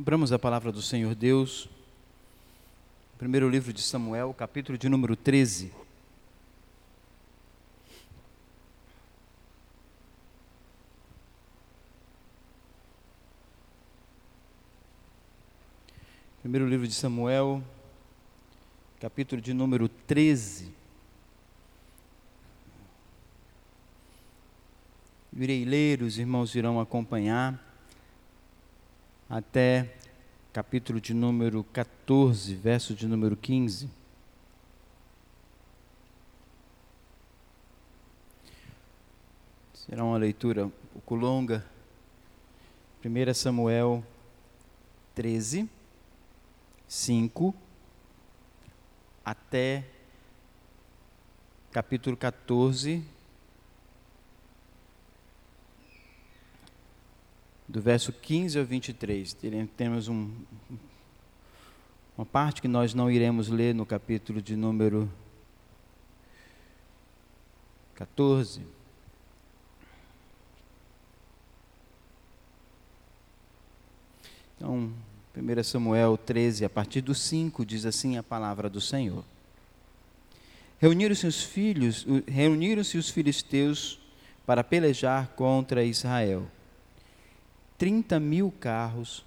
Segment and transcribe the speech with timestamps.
[0.00, 1.68] Abramos a palavra do Senhor Deus.
[3.18, 5.70] Primeiro livro de Samuel, capítulo de número 13.
[16.40, 17.62] Primeiro livro de Samuel,
[18.98, 20.72] capítulo de número 13.
[25.36, 27.69] Irei ler, os irmãos irão acompanhar
[29.30, 29.94] até
[30.52, 33.88] capítulo de número 14, verso de número 15.
[39.72, 41.64] Será uma leitura um pouco longa.
[43.04, 44.04] 1 Samuel
[45.14, 45.70] 13,
[46.88, 47.54] 5
[49.24, 49.84] até
[51.70, 53.04] capítulo 14,
[57.70, 59.36] do verso 15 ao 23.
[59.76, 60.28] Temos um,
[62.18, 65.08] uma parte que nós não iremos ler no capítulo de número
[67.94, 68.62] 14.
[74.56, 74.92] Então,
[75.36, 79.24] 1 Samuel 13, a partir do 5, diz assim a palavra do Senhor.
[80.80, 84.00] Reuniram-se os filhos, reuniram-se os filisteus
[84.44, 86.48] para pelejar contra Israel.
[87.80, 89.24] 30 mil carros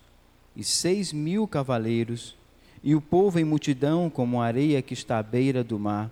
[0.56, 2.38] e seis mil cavaleiros,
[2.84, 6.12] e o povo em multidão como a areia que está à beira do mar.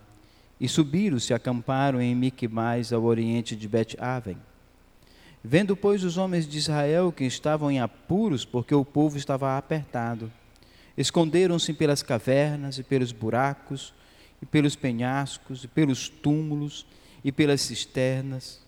[0.59, 4.37] E subiram-se acamparam em Miquimais, ao oriente de Bet-Aven.
[5.43, 10.31] Vendo, pois, os homens de Israel que estavam em apuros, porque o povo estava apertado,
[10.97, 13.93] esconderam-se pelas cavernas e pelos buracos,
[14.41, 16.87] e pelos penhascos, e pelos túmulos,
[17.23, 18.61] e pelas cisternas,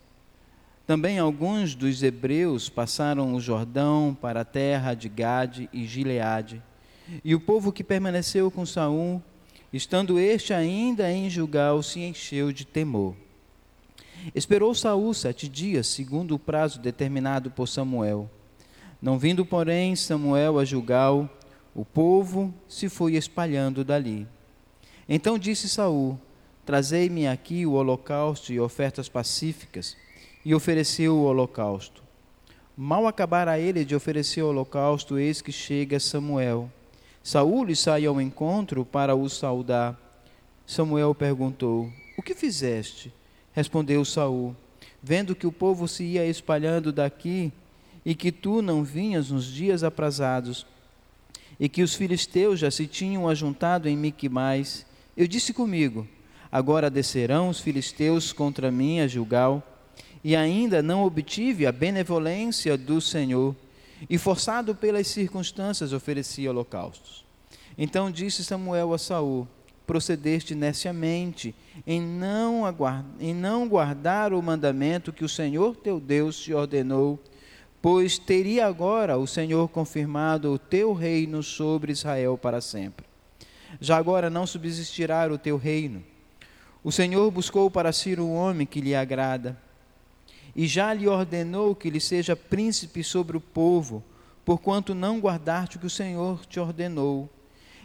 [0.85, 6.61] também alguns dos hebreus passaram o Jordão para a terra de Gade e Gileade.
[7.23, 9.21] E o povo que permaneceu com Saul,
[9.71, 13.15] estando este ainda em Gilgal, se encheu de temor.
[14.35, 18.29] Esperou Saul sete dias, segundo o prazo determinado por Samuel.
[19.01, 21.29] Não vindo, porém, Samuel a Gilgal,
[21.73, 24.27] o povo se foi espalhando dali.
[25.07, 26.19] Então disse Saul:
[26.65, 29.97] Trazei-me aqui o holocausto e ofertas pacíficas
[30.45, 32.03] e ofereceu o holocausto.
[32.75, 36.71] Mal acabara ele de oferecer o holocausto, eis que chega Samuel.
[37.21, 39.97] Saúl lhe sai ao encontro para o saudar.
[40.65, 43.13] Samuel perguntou: O que fizeste?
[43.53, 44.55] Respondeu Saul:
[45.01, 47.53] Vendo que o povo se ia espalhando daqui
[48.03, 50.65] e que tu não vinhas nos dias aprazados,
[51.59, 56.07] e que os filisteus já se tinham ajuntado em Miquimais, eu disse comigo:
[56.51, 59.63] Agora descerão os filisteus contra mim a Gilgal
[60.23, 63.55] e ainda não obtive a benevolência do Senhor,
[64.09, 67.23] e forçado pelas circunstâncias oferecia holocaustos.
[67.77, 69.47] Então disse Samuel a Saul:
[69.85, 76.39] Procedeste neciamente em não, aguardar, em não guardar o mandamento que o Senhor teu Deus
[76.39, 77.19] te ordenou,
[77.81, 83.05] pois teria agora o Senhor confirmado o teu reino sobre Israel para sempre.
[83.79, 86.03] Já agora não subsistirá o teu reino.
[86.83, 89.57] O Senhor buscou para si um homem que lhe agrada
[90.55, 94.03] e já lhe ordenou que lhe seja príncipe sobre o povo,
[94.45, 97.29] porquanto não guardaste o que o Senhor te ordenou.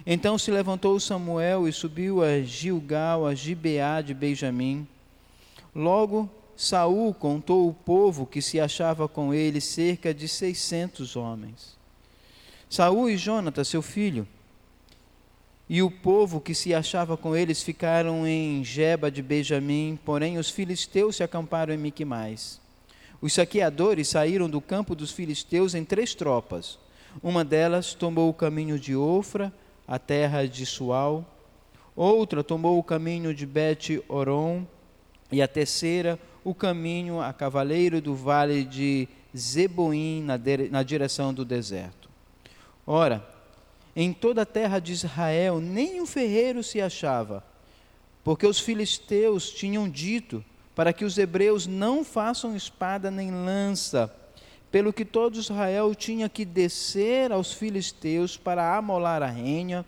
[0.07, 4.87] Então se levantou Samuel e subiu a Gilgal, a Gibeá de Benjamim.
[5.75, 11.77] Logo Saul contou o povo que se achava com ele, cerca de seiscentos homens.
[12.69, 14.27] Saul e Jonatas, seu filho,
[15.69, 20.49] e o povo que se achava com eles ficaram em Geba de Benjamim, porém os
[20.49, 22.59] filisteus se acamparam em Miquimais.
[23.21, 26.79] Os saqueadores saíram do campo dos filisteus em três tropas.
[27.23, 29.53] Uma delas tomou o caminho de Ofra,
[29.87, 31.25] a terra de Sual.
[31.95, 34.65] Outra tomou o caminho de Bet-Oron.
[35.31, 40.41] E a terceira, o caminho a cavaleiro do vale de Zeboim, na,
[40.71, 42.09] na direção do deserto.
[42.87, 43.27] Ora,
[44.01, 47.43] em toda a terra de Israel nem um ferreiro se achava,
[48.23, 54.09] porque os filisteus tinham dito para que os hebreus não façam espada nem lança,
[54.71, 59.85] pelo que todo Israel tinha que descer aos filisteus para amolar a renha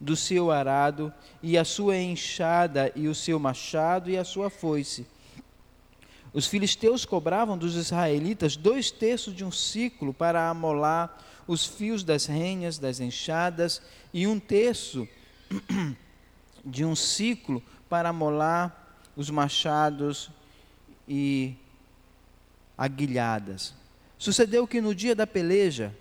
[0.00, 5.06] do seu arado e a sua enxada e o seu machado e a sua foice.
[6.32, 12.26] Os filisteus cobravam dos israelitas dois terços de um ciclo para amolar os fios das
[12.26, 13.80] renhas, das enxadas,
[14.12, 15.08] e um terço
[16.64, 20.30] de um ciclo para amolar os machados
[21.08, 21.54] e
[22.76, 23.74] aguilhadas.
[24.18, 25.96] Sucedeu que no dia da peleja,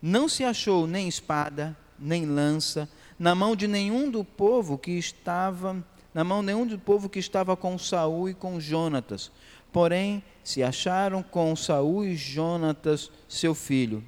[0.00, 2.88] não se achou nem espada, nem lança,
[3.18, 7.56] na mão de nenhum do povo que estava, na mão nenhum do povo que estava
[7.56, 9.30] com Saul e com Jonatas.
[9.72, 14.04] Porém, se acharam com Saul e Jonatas, seu filho.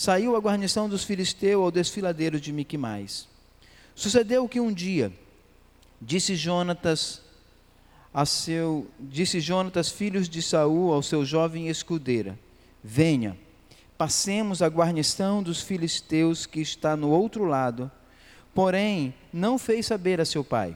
[0.00, 3.28] Saiu a guarnição dos filisteus ao desfiladeiro de Miquimais.
[3.94, 5.12] Sucedeu que um dia
[6.00, 7.20] disse Jonatas
[8.14, 12.38] a seu disse Jonatas, filhos de Saul, ao seu jovem escudeira:
[12.82, 13.36] Venha,
[13.98, 17.90] passemos a guarnição dos filisteus que está no outro lado.
[18.54, 20.74] Porém, não fez saber a seu pai.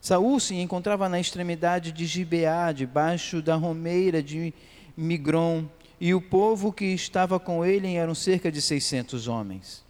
[0.00, 4.54] Saul se encontrava na extremidade de Gibeá, debaixo da romeira de
[4.96, 5.68] Migron,
[6.00, 9.84] e o povo que estava com ele eram cerca de seiscentos homens.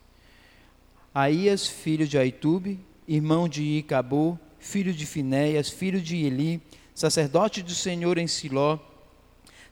[1.14, 6.60] Aías, filho de Aitube, irmão de Icabô, filho de Finéias, filho de Eli,
[6.94, 8.78] sacerdote do Senhor em Siló,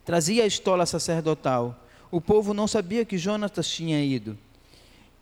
[0.04, 1.84] trazia a estola sacerdotal.
[2.10, 4.36] O povo não sabia que Jonatas tinha ido.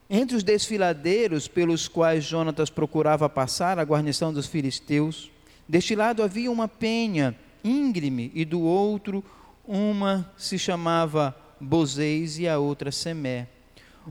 [0.09, 5.31] Entre os desfiladeiros pelos quais Jonatas procurava passar a guarnição dos filisteus,
[5.69, 9.25] deste lado havia uma penha íngreme e do outro
[9.67, 13.49] uma se chamava Bozeis e a outra Semé.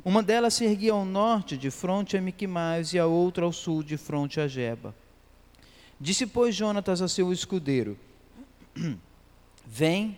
[0.05, 3.83] Uma delas se erguia ao norte, de fronte a Miquimais, e a outra ao sul,
[3.83, 4.95] de fronte a Geba.
[5.99, 7.97] Disse, pois, Jonatas a seu escudeiro:
[9.65, 10.17] Vem,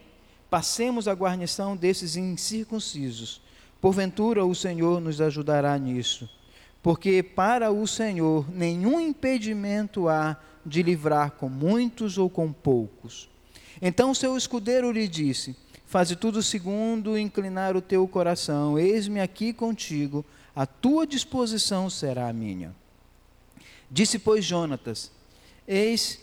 [0.49, 3.41] passemos a guarnição desses incircuncisos.
[3.79, 6.29] Porventura o Senhor nos ajudará nisso.
[6.83, 13.30] Porque para o Senhor nenhum impedimento há de livrar com muitos ou com poucos.
[13.81, 15.55] Então seu escudeiro lhe disse:
[15.85, 18.77] Faze tudo segundo inclinar o teu coração.
[18.77, 20.23] Eis-me aqui contigo,
[20.55, 22.75] a tua disposição será a minha.
[23.89, 25.11] Disse, pois, Jonatas:
[25.67, 26.19] Eis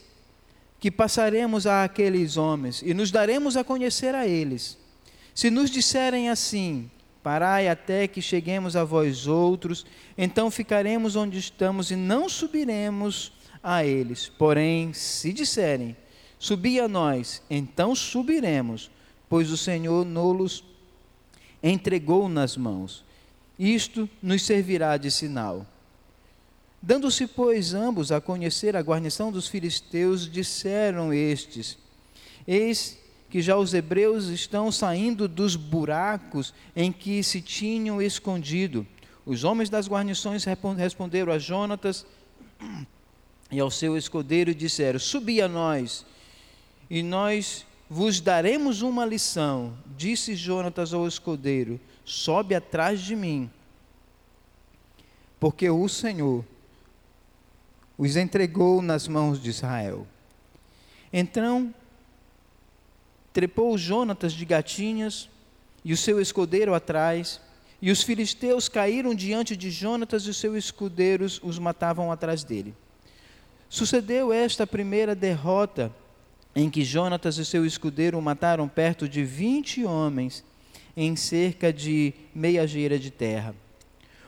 [0.81, 4.78] que passaremos a aqueles homens e nos daremos a conhecer a eles.
[5.34, 6.90] Se nos disserem assim:
[7.22, 9.84] Parai até que cheguemos a vós outros,
[10.16, 13.32] então ficaremos onde estamos e não subiremos
[13.62, 14.28] a eles.
[14.28, 15.96] Porém, se disserem:
[16.38, 18.90] Subi a nós, então subiremos,
[19.29, 20.64] pois o Senhor nos
[21.62, 23.05] entregou nas mãos.
[23.58, 25.67] Isto nos servirá de sinal.
[26.81, 31.76] Dando-se, pois, ambos a conhecer a guarnição dos filisteus, disseram estes:
[32.46, 32.96] Eis
[33.29, 38.87] que já os hebreus estão saindo dos buracos em que se tinham escondido.
[39.26, 40.44] Os homens das guarnições
[40.76, 42.06] responderam a Jonatas
[43.50, 46.06] e ao seu escudeiro e disseram: Subi a nós,
[46.90, 49.76] e nós vos daremos uma lição.
[49.96, 53.50] Disse Jonatas ao escudeiro: Sobe atrás de mim,
[55.38, 56.44] porque o Senhor
[57.96, 60.06] os entregou nas mãos de Israel.
[61.12, 61.75] Então,
[63.32, 65.29] trepou Jonatas de gatinhas
[65.84, 67.41] e o seu escudeiro atrás,
[67.81, 72.75] e os filisteus caíram diante de Jonatas e os seus escudeiros os matavam atrás dele.
[73.69, 75.93] Sucedeu esta primeira derrota
[76.58, 80.44] em que Jonatas e seu escudeiro mataram perto de vinte homens
[80.96, 83.55] em cerca de meia geira de terra.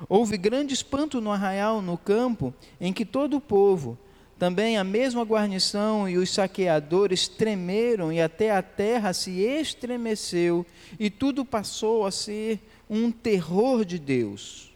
[0.08, 3.98] Houve grande espanto no arraial, no campo, em que todo o povo,
[4.38, 10.64] também a mesma guarnição e os saqueadores tremeram e até a terra se estremeceu
[11.00, 14.72] e tudo passou a ser um terror de Deus.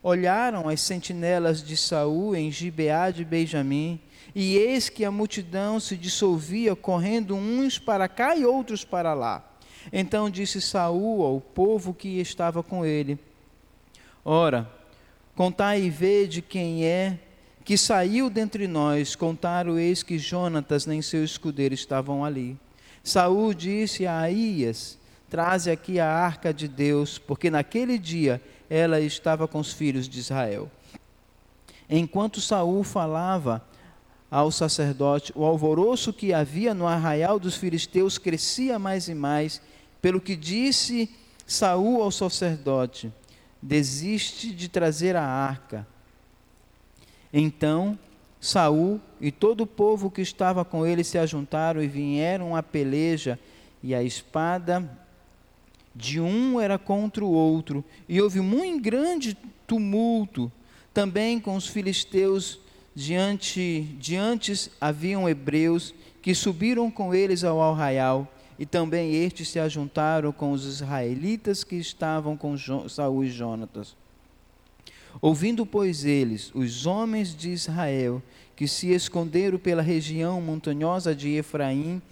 [0.00, 4.00] Olharam as sentinelas de Saul em Gibeá de Benjamim
[4.34, 9.44] e eis que a multidão se dissolvia correndo uns para cá e outros para lá.
[9.92, 13.18] Então disse Saul ao povo que estava com ele:
[14.24, 14.70] Ora,
[15.34, 17.18] contai e vede quem é
[17.64, 19.14] que saiu dentre nós.
[19.14, 22.56] Contaram eis que Jonatas nem seu escudeiro estavam ali.
[23.02, 24.98] Saul disse a Aías:
[25.30, 30.18] Traze aqui a arca de Deus, porque naquele dia ela estava com os filhos de
[30.18, 30.70] Israel.
[31.88, 33.62] Enquanto Saul falava
[34.30, 39.60] ao sacerdote, o alvoroço que havia no arraial dos filisteus crescia mais e mais,
[40.02, 41.10] pelo que disse
[41.46, 43.12] Saul ao sacerdote:
[43.62, 45.86] desiste de trazer a arca.
[47.32, 47.98] Então
[48.40, 53.38] Saul e todo o povo que estava com ele se ajuntaram e vieram à peleja,
[53.82, 54.88] e a espada
[55.94, 60.52] de um era contra o outro, e houve muito grande tumulto
[60.94, 62.60] também com os filisteus
[62.98, 68.26] diante diante haviam hebreus que subiram com eles ao arraial
[68.58, 72.56] e também estes se ajuntaram com os israelitas que estavam com
[72.88, 73.94] Saul e Jonatas.
[75.20, 78.20] Ouvindo, pois, eles, os homens de Israel,
[78.56, 82.02] que se esconderam pela região montanhosa de Efraim,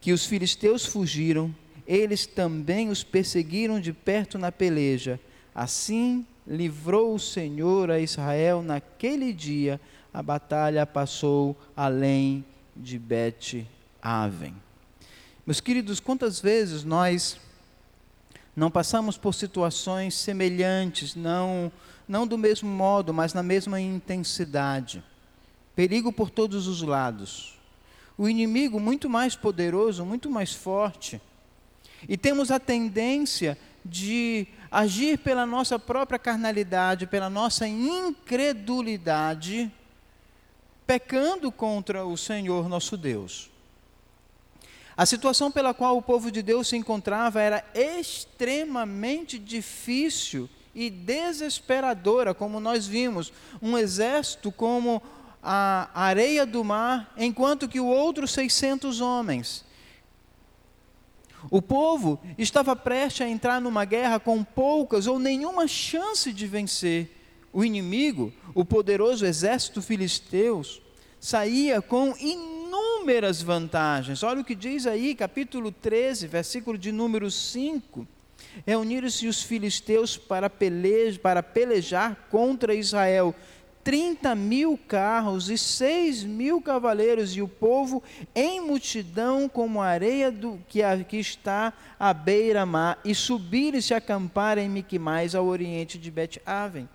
[0.00, 1.52] que os filisteus fugiram,
[1.84, 5.18] eles também os perseguiram de perto na peleja,
[5.56, 9.80] Assim livrou o Senhor a Israel naquele dia,
[10.16, 12.42] a batalha passou além
[12.74, 14.56] de Bet-Aven.
[15.44, 17.38] Meus queridos, quantas vezes nós
[18.56, 21.70] não passamos por situações semelhantes, não,
[22.08, 25.04] não do mesmo modo, mas na mesma intensidade.
[25.74, 27.54] Perigo por todos os lados.
[28.16, 31.20] O inimigo muito mais poderoso, muito mais forte.
[32.08, 39.70] E temos a tendência de agir pela nossa própria carnalidade, pela nossa incredulidade,
[40.86, 43.50] pecando contra o Senhor nosso Deus.
[44.96, 52.32] A situação pela qual o povo de Deus se encontrava era extremamente difícil e desesperadora,
[52.32, 55.02] como nós vimos, um exército como
[55.42, 59.64] a areia do mar, enquanto que o outro 600 homens.
[61.50, 67.15] O povo estava prestes a entrar numa guerra com poucas ou nenhuma chance de vencer.
[67.52, 70.82] O inimigo, o poderoso exército filisteus,
[71.20, 74.22] saía com inúmeras vantagens.
[74.22, 78.06] Olha o que diz aí, capítulo 13, versículo de número 5.
[78.66, 83.34] Reuniram-se os filisteus para pelejar, para pelejar contra Israel
[83.86, 88.02] 30 mil carros e 6 mil cavaleiros, e o povo
[88.34, 90.80] em multidão como a areia do, que,
[91.16, 96.88] está à beira-mar, e subiram e se acamparam em Miquimais, ao oriente de Bet-Aven.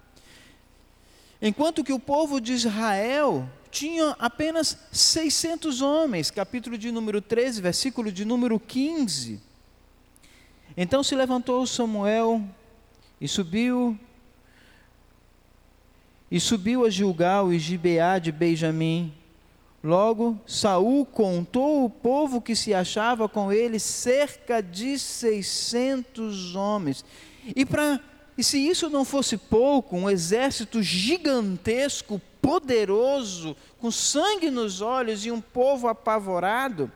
[1.41, 8.11] Enquanto que o povo de Israel tinha apenas 600 homens, capítulo de número 13, versículo
[8.11, 9.41] de número 15.
[10.77, 12.43] Então se levantou Samuel
[13.19, 13.97] e subiu
[16.29, 19.13] e subiu a Gilgal e Gibeá de Benjamim.
[19.83, 27.03] Logo, Saul contou o povo que se achava com ele, cerca de 600 homens.
[27.55, 27.99] E, pra,
[28.37, 35.31] e se isso não fosse pouco, um exército gigantesco, poderoso, com sangue nos olhos e
[35.31, 36.91] um povo apavorado,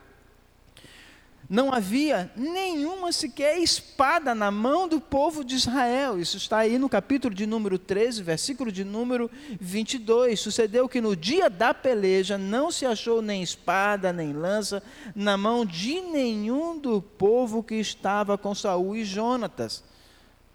[1.48, 6.18] não havia nenhuma sequer espada na mão do povo de Israel.
[6.18, 10.40] Isso está aí no capítulo de número 13, versículo de número 22.
[10.40, 14.82] Sucedeu que no dia da peleja não se achou nem espada, nem lança
[15.14, 19.84] na mão de nenhum do povo que estava com Saul e Jonatas.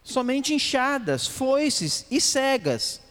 [0.04, 3.02] Somente enxadas, foices e cegas,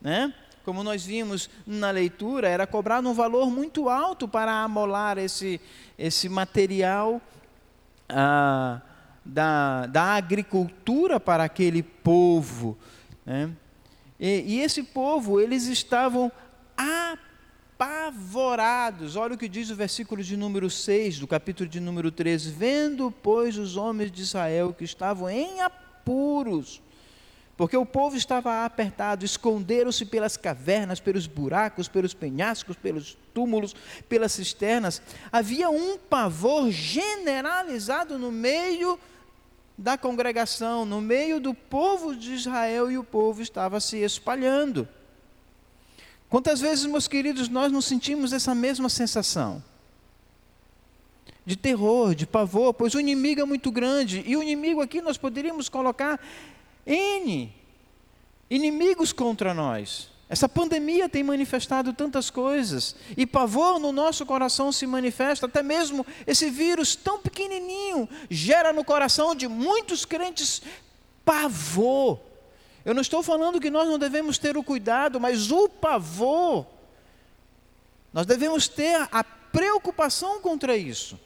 [0.00, 0.32] né?
[0.64, 5.60] Como nós vimos na leitura, era cobrado um valor muito alto para amolar esse
[5.98, 7.20] esse material
[8.08, 8.80] ah,
[9.24, 12.76] da, da agricultura para aquele povo.
[13.24, 13.50] Né?
[14.20, 16.30] E, e esse povo, eles estavam
[17.78, 19.16] apavorados.
[19.16, 22.50] Olha o que diz o versículo de número 6 do capítulo de número 13.
[22.50, 25.60] Vendo, pois, os homens de Israel que estavam em
[26.06, 26.80] apuros,
[27.56, 33.74] porque o povo estava apertado, esconderam-se pelas cavernas, pelos buracos, pelos penhascos, pelos túmulos,
[34.08, 35.02] pelas cisternas.
[35.32, 38.98] Havia um pavor generalizado no meio
[39.76, 44.86] da congregação, no meio do povo de Israel, e o povo estava se espalhando.
[46.28, 49.62] Quantas vezes, meus queridos, nós não sentimos essa mesma sensação?
[51.46, 55.16] De terror, de pavor, pois o inimigo é muito grande, e o inimigo aqui nós
[55.16, 56.20] poderíamos colocar
[56.84, 57.54] N
[58.50, 60.10] inimigos contra nós.
[60.28, 66.04] Essa pandemia tem manifestado tantas coisas, e pavor no nosso coração se manifesta, até mesmo
[66.26, 70.62] esse vírus tão pequenininho gera no coração de muitos crentes
[71.24, 72.18] pavor.
[72.84, 76.66] Eu não estou falando que nós não devemos ter o cuidado, mas o pavor,
[78.12, 81.18] nós devemos ter a preocupação contra isso.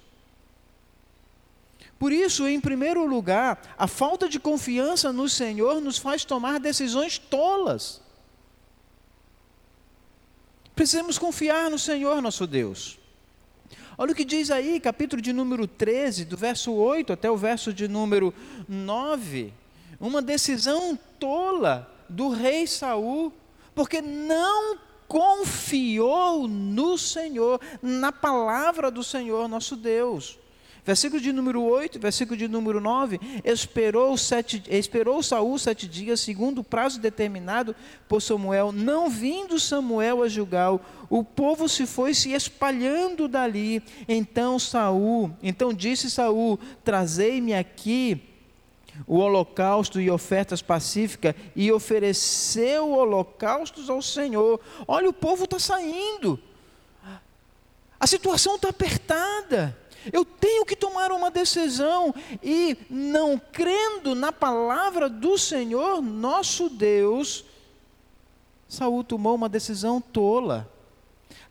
[2.00, 7.18] Por isso, em primeiro lugar, a falta de confiança no Senhor nos faz tomar decisões
[7.18, 8.00] tolas.
[10.74, 12.98] Precisamos confiar no Senhor nosso Deus.
[13.98, 17.70] Olha o que diz aí, capítulo de número 13, do verso 8 até o verso
[17.70, 18.32] de número
[18.66, 19.52] 9.
[20.00, 23.30] Uma decisão tola do rei Saul,
[23.74, 30.38] porque não confiou no Senhor, na palavra do Senhor nosso Deus.
[30.84, 36.60] Versículo de número 8, versículo de número 9, esperou, sete, esperou Saul sete dias, segundo
[36.60, 37.74] o prazo determinado
[38.08, 43.82] por Samuel, não vindo Samuel a Gilgal, o povo se foi se espalhando dali.
[44.08, 48.22] Então Saul, então disse Saul: Trazei-me aqui
[49.06, 54.60] o holocausto e ofertas pacíficas, e ofereceu holocaustos ao Senhor.
[54.86, 56.38] Olha, o povo está saindo,
[57.98, 59.76] a situação está apertada.
[60.12, 67.44] Eu tenho que tomar uma decisão e não crendo na palavra do Senhor, nosso Deus,
[68.68, 70.70] Saul tomou uma decisão tola.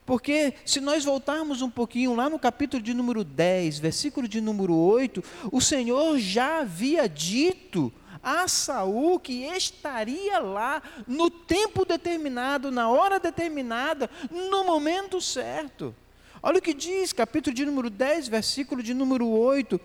[0.05, 4.73] Porque se nós voltarmos um pouquinho lá no capítulo de número 10, versículo de número
[4.73, 12.89] 8, o Senhor já havia dito a Saul que estaria lá no tempo determinado, na
[12.89, 15.95] hora determinada, no momento certo.
[16.41, 19.79] Olha o que diz, capítulo de número 10, versículo de número 8: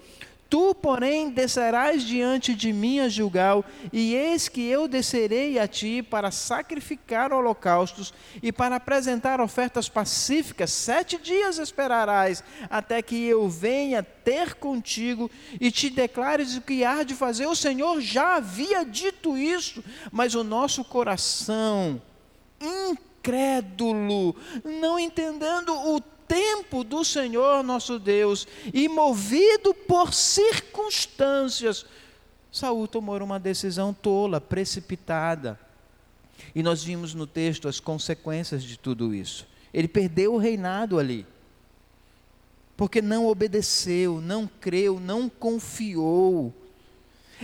[0.49, 6.01] Tu, porém, descerás diante de mim a Gilgal, e eis que eu descerei a ti
[6.01, 10.71] para sacrificar holocaustos e para apresentar ofertas pacíficas.
[10.71, 15.29] Sete dias esperarás, até que eu venha ter contigo
[15.61, 17.47] e te declares o que há de fazer.
[17.47, 19.83] O Senhor já havia dito isso,
[20.13, 22.01] mas o nosso coração,
[22.61, 31.87] incrédulo, não entendendo o tempo do Senhor nosso Deus e movido por circunstâncias,
[32.51, 35.57] Saul tomou uma decisão tola, precipitada.
[36.53, 39.47] E nós vimos no texto as consequências de tudo isso.
[39.73, 41.25] Ele perdeu o reinado ali.
[42.77, 46.53] Porque não obedeceu, não creu, não confiou.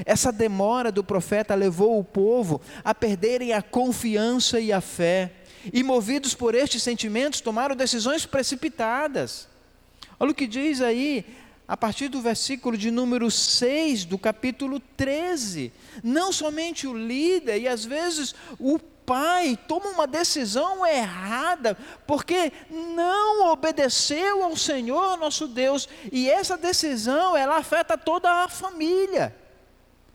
[0.05, 5.40] Essa demora do profeta levou o povo a perderem a confiança e a fé
[5.73, 9.49] e movidos por estes sentimentos tomaram decisões precipitadas.
[10.19, 11.25] Olha o que diz aí,
[11.67, 15.73] a partir do versículo de número 6 do capítulo 13.
[16.03, 21.77] Não somente o líder, e às vezes o pai toma uma decisão errada,
[22.07, 29.35] porque não obedeceu ao Senhor nosso Deus, e essa decisão ela afeta toda a família,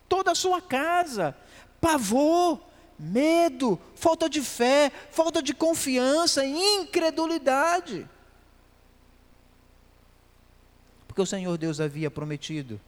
[0.08, 1.36] toda a sua casa.
[1.82, 2.60] Pavor,
[2.98, 8.08] medo, falta de fé, falta de confiança, incredulidade.
[11.08, 12.80] Porque o Senhor Deus havia prometido: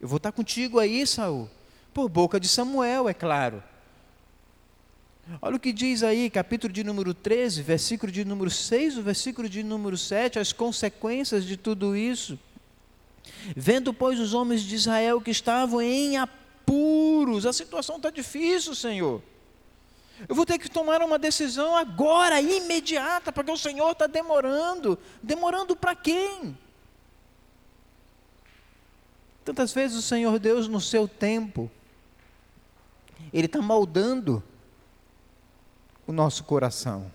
[0.00, 1.48] Eu vou estar contigo aí, Saul,
[1.94, 3.62] por boca de Samuel, é claro.
[5.42, 9.46] Olha o que diz aí, capítulo de número 13, versículo de número 6, o versículo
[9.46, 12.38] de número 7, as consequências de tudo isso.
[13.54, 16.16] Vendo, pois, os homens de Israel que estavam em
[16.68, 17.46] puros.
[17.46, 19.22] A situação está difícil, Senhor.
[20.28, 24.98] Eu vou ter que tomar uma decisão agora, imediata, porque o Senhor está demorando.
[25.22, 26.58] Demorando para quem?
[29.46, 31.70] Tantas vezes o Senhor Deus, no seu tempo,
[33.32, 34.42] Ele está moldando
[36.06, 37.10] o nosso coração.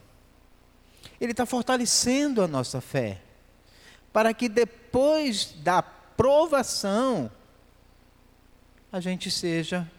[1.22, 3.22] Ele está fortalecendo a nossa fé.
[4.12, 7.30] Para que depois da provação,
[8.94, 9.90] a gente seja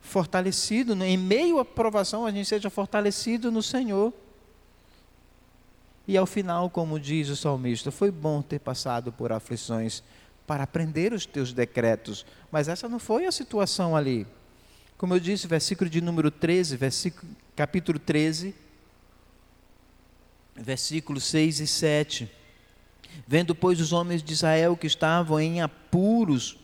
[0.00, 4.14] fortalecido, em meio à provação, a gente seja fortalecido no Senhor.
[6.06, 10.02] E ao final, como diz o salmista, foi bom ter passado por aflições
[10.46, 14.26] para aprender os teus decretos, mas essa não foi a situação ali.
[14.96, 18.54] Como eu disse, versículo de número 13, versículo, capítulo 13,
[20.56, 22.30] versículos 6 e 7.
[23.26, 26.56] Vendo, pois, os homens de Israel que estavam em apuros,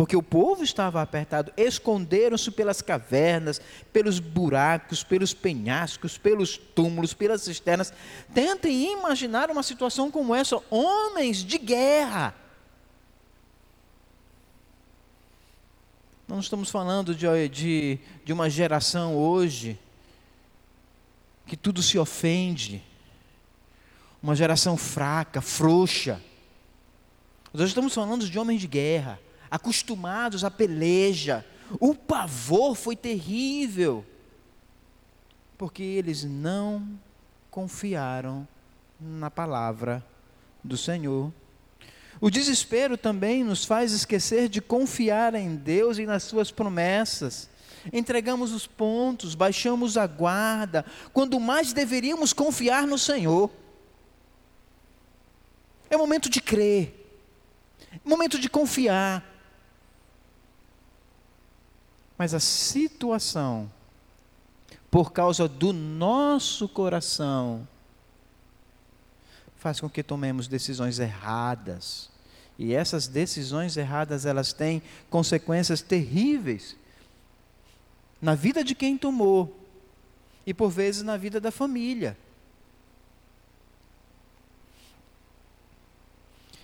[0.00, 3.60] porque o povo estava apertado, esconderam-se pelas cavernas,
[3.92, 7.92] pelos buracos, pelos penhascos, pelos túmulos, pelas cisternas.
[8.32, 12.34] Tentem imaginar uma situação como essa: homens de guerra.
[16.26, 19.78] Não estamos falando de, de, de uma geração hoje
[21.44, 22.82] que tudo se ofende,
[24.22, 26.22] uma geração fraca, frouxa.
[27.52, 31.44] Nós estamos falando de homens de guerra acostumados à peleja.
[31.78, 34.04] O pavor foi terrível,
[35.58, 36.86] porque eles não
[37.50, 38.46] confiaram
[39.00, 40.04] na palavra
[40.62, 41.32] do Senhor.
[42.20, 47.48] O desespero também nos faz esquecer de confiar em Deus e nas Suas promessas.
[47.92, 50.84] Entregamos os pontos, baixamos a guarda,
[51.14, 53.50] quando mais deveríamos confiar no Senhor.
[55.88, 56.94] É momento de crer,
[58.04, 59.29] momento de confiar.
[62.20, 63.72] Mas a situação,
[64.90, 67.66] por causa do nosso coração,
[69.56, 72.10] faz com que tomemos decisões erradas.
[72.58, 76.76] E essas decisões erradas, elas têm consequências terríveis
[78.20, 79.58] na vida de quem tomou
[80.44, 82.14] e por vezes na vida da família.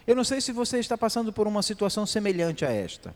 [0.07, 3.15] Eu não sei se você está passando por uma situação semelhante a esta.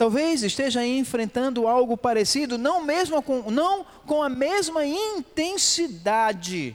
[0.00, 6.74] Talvez esteja enfrentando algo parecido, não, mesmo com, não com a mesma intensidade,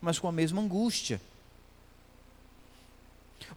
[0.00, 1.20] mas com a mesma angústia.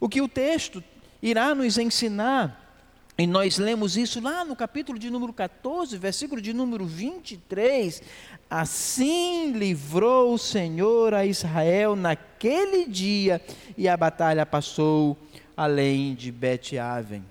[0.00, 0.82] O que o texto
[1.22, 2.76] irá nos ensinar,
[3.16, 8.02] e nós lemos isso lá no capítulo de número 14, versículo de número 23.
[8.50, 13.40] Assim livrou o Senhor a Israel naquele dia,
[13.78, 15.16] e a batalha passou
[15.56, 17.29] além de Bet-Aven.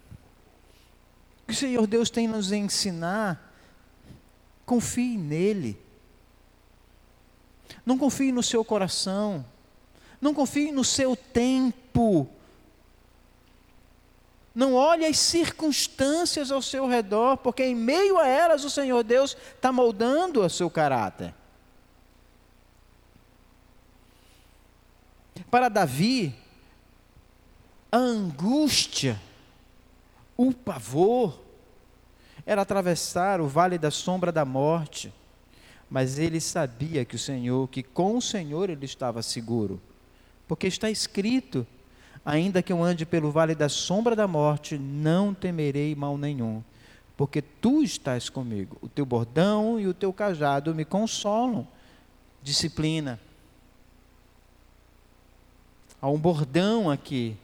[1.49, 3.51] Que o Senhor Deus tem nos ensinar,
[4.67, 5.81] confie nele.
[7.83, 9.43] Não confie no seu coração.
[10.21, 12.29] Não confie no seu tempo.
[14.53, 19.35] Não olhe as circunstâncias ao seu redor, porque em meio a elas o Senhor Deus
[19.55, 21.33] está moldando o seu caráter.
[25.49, 26.35] Para Davi,
[27.91, 29.19] a angústia,
[30.41, 31.37] o pavor,
[32.45, 35.13] era atravessar o vale da sombra da morte,
[35.89, 39.81] mas ele sabia que o Senhor, que com o Senhor ele estava seguro,
[40.47, 41.67] porque está escrito:
[42.23, 46.63] ainda que eu ande pelo vale da sombra da morte, não temerei mal nenhum,
[47.17, 48.77] porque tu estás comigo.
[48.81, 51.67] O teu bordão e o teu cajado me consolam.
[52.41, 53.19] Disciplina.
[56.01, 57.35] Há um bordão aqui,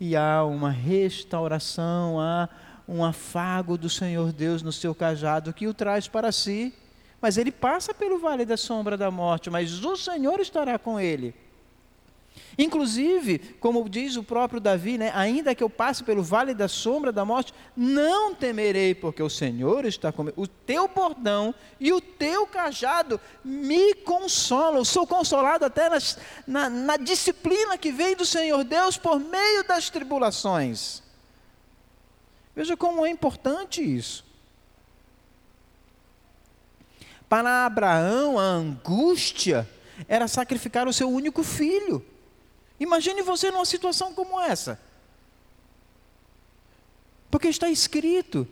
[0.00, 2.48] e há uma restauração, há
[2.88, 6.74] um afago do Senhor Deus no seu cajado que o traz para si.
[7.20, 11.34] Mas ele passa pelo vale da sombra da morte, mas o Senhor estará com ele.
[12.56, 17.10] Inclusive, como diz o próprio Davi, né, ainda que eu passe pelo vale da sombra
[17.10, 20.40] da morte, não temerei, porque o Senhor está comigo.
[20.40, 24.84] O teu bordão e o teu cajado me consolam.
[24.84, 29.90] Sou consolado até nas, na, na disciplina que vem do Senhor Deus por meio das
[29.90, 31.02] tribulações.
[32.54, 34.24] Veja como é importante isso.
[37.28, 39.68] Para Abraão, a angústia
[40.06, 42.04] era sacrificar o seu único filho.
[42.78, 44.80] Imagine você numa situação como essa.
[47.30, 48.46] Porque está escrito: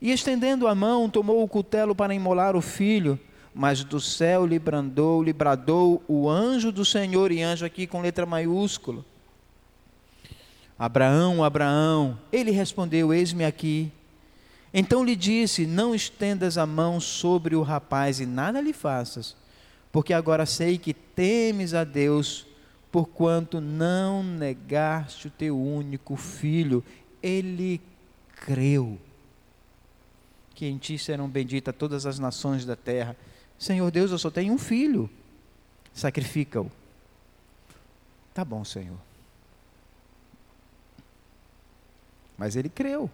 [0.00, 3.18] E estendendo a mão, tomou o cutelo para imolar o filho,
[3.54, 8.00] mas do céu lhe brandou, lhe bradou o anjo do Senhor, e anjo aqui com
[8.00, 9.04] letra maiúscula.
[10.78, 13.92] Abraão, Abraão, ele respondeu: Eis-me aqui.
[14.72, 19.36] Então lhe disse: Não estendas a mão sobre o rapaz e nada lhe faças,
[19.92, 22.46] porque agora sei que temes a Deus
[22.90, 26.84] porquanto não negaste o teu único filho.
[27.22, 27.80] Ele
[28.36, 28.98] creu
[30.54, 33.16] que em ti serão benditas todas as nações da terra.
[33.58, 35.08] Senhor Deus, eu só tenho um filho.
[35.94, 36.70] Sacrifica-o.
[38.34, 38.98] Tá bom, Senhor.
[42.36, 43.10] Mas ele creu.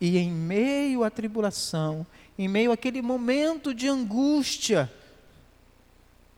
[0.00, 2.06] E em meio à tribulação,
[2.38, 4.92] em meio àquele momento de angústia,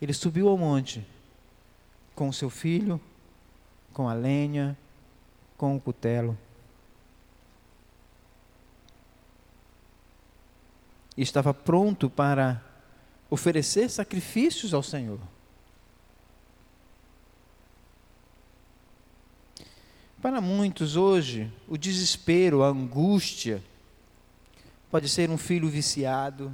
[0.00, 1.04] ele subiu ao monte
[2.18, 3.00] com o seu filho,
[3.92, 4.76] com a lenha,
[5.56, 6.36] com o cutelo.
[11.16, 12.60] E estava pronto para
[13.30, 15.20] oferecer sacrifícios ao Senhor.
[20.20, 23.62] Para muitos hoje, o desespero, a angústia,
[24.90, 26.52] pode ser um filho viciado,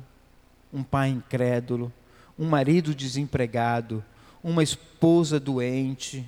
[0.71, 1.91] um pai incrédulo,
[2.39, 4.05] um marido desempregado,
[4.45, 6.23] uma esposa doente.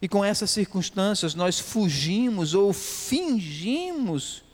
[0.00, 4.44] E com essas circunstâncias nós fugimos ou fingimos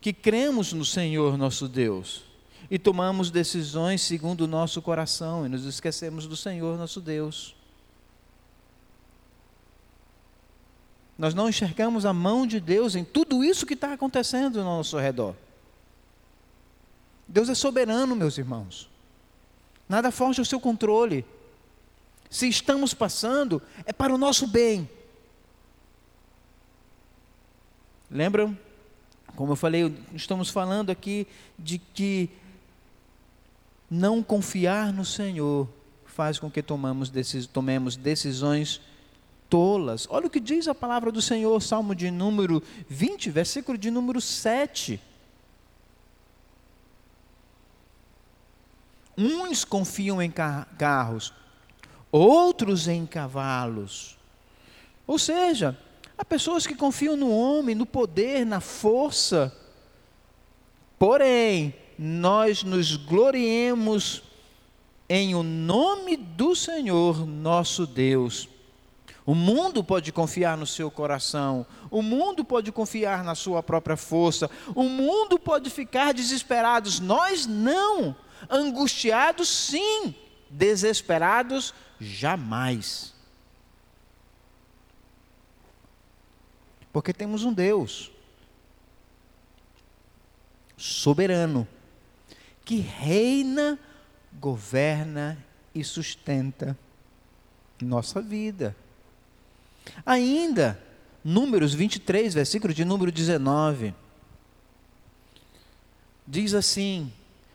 [0.00, 2.22] que cremos no Senhor nosso Deus
[2.70, 7.56] e tomamos decisões segundo o nosso coração e nos esquecemos do Senhor nosso Deus.
[11.18, 14.98] Nós não enxergamos a mão de Deus em tudo isso que está acontecendo ao nosso
[14.98, 15.34] redor.
[17.26, 18.90] Deus é soberano, meus irmãos.
[19.88, 21.24] Nada foge ao seu controle.
[22.30, 24.88] Se estamos passando, é para o nosso bem.
[28.10, 28.56] Lembram?
[29.36, 31.26] Como eu falei, estamos falando aqui
[31.58, 32.30] de que
[33.90, 35.68] não confiar no Senhor
[36.06, 37.10] faz com que tomamos
[37.52, 38.80] tomemos decisões
[39.50, 40.06] tolas.
[40.10, 44.20] Olha o que diz a palavra do Senhor, Salmo de número 20, versículo de número
[44.20, 45.00] 7.
[49.16, 51.32] Uns confiam em carros,
[52.10, 54.16] outros em cavalos.
[55.06, 55.78] Ou seja,
[56.16, 59.54] há pessoas que confiam no homem, no poder, na força.
[60.98, 64.22] Porém, nós nos gloriemos
[65.08, 68.48] em o nome do Senhor nosso Deus.
[69.26, 74.50] O mundo pode confiar no seu coração, o mundo pode confiar na sua própria força,
[74.74, 78.14] o mundo pode ficar desesperado, nós não.
[78.48, 80.14] Angustiados, sim,
[80.48, 83.14] desesperados, jamais.
[86.92, 88.10] Porque temos um Deus
[90.76, 91.66] soberano
[92.64, 93.78] que reina,
[94.32, 95.38] governa
[95.74, 96.76] e sustenta
[97.80, 98.76] nossa vida.
[100.06, 100.80] Ainda,
[101.24, 103.94] Números 23, versículo de número 19,
[106.26, 107.10] diz assim: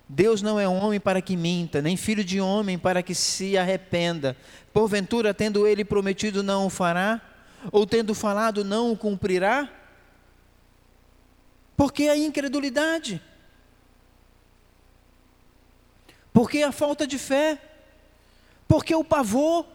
[0.10, 4.36] Deus não é homem para que minta, nem filho de homem para que se arrependa.
[4.74, 7.22] Porventura, tendo ele prometido, não o fará?
[7.72, 9.70] ou tendo falado não o cumprirá?
[11.76, 13.22] Por que a incredulidade?
[16.34, 17.62] Por que a falta de fé?
[18.68, 19.66] Por que o pavor?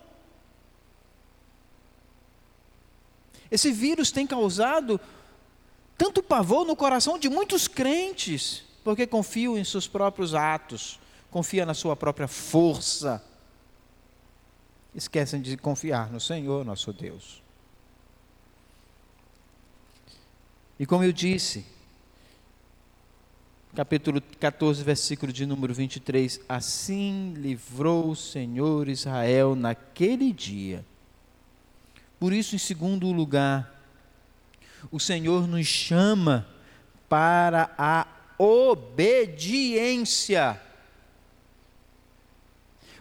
[3.51, 5.01] Esse vírus tem causado
[5.97, 11.73] tanto pavor no coração de muitos crentes, porque confiam em seus próprios atos, confiam na
[11.73, 13.25] sua própria força.
[14.95, 17.43] Esquecem de confiar no Senhor, nosso Deus.
[20.79, 21.65] E como eu disse,
[23.75, 30.85] capítulo 14, versículo de número 23, assim livrou o Senhor Israel naquele dia.
[32.21, 33.83] Por isso, em segundo lugar,
[34.91, 36.47] o Senhor nos chama
[37.09, 38.07] para a
[38.39, 39.81] obediência.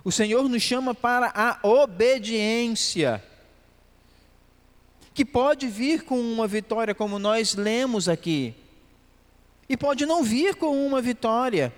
[0.03, 3.23] O Senhor nos chama para a obediência
[5.13, 8.55] que pode vir com uma vitória, como nós lemos aqui,
[9.69, 11.73] e pode não vir com uma vitória,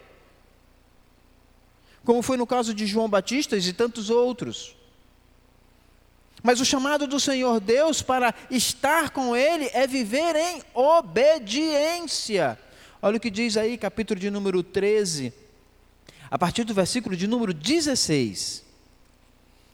[2.04, 4.76] como foi no caso de João Batista e tantos outros.
[6.42, 12.60] Mas o chamado do Senhor Deus para estar com Ele é viver em obediência.
[13.06, 15.32] Olha o que diz aí, capítulo de número 13,
[16.32, 18.66] a partir do versículo de número 16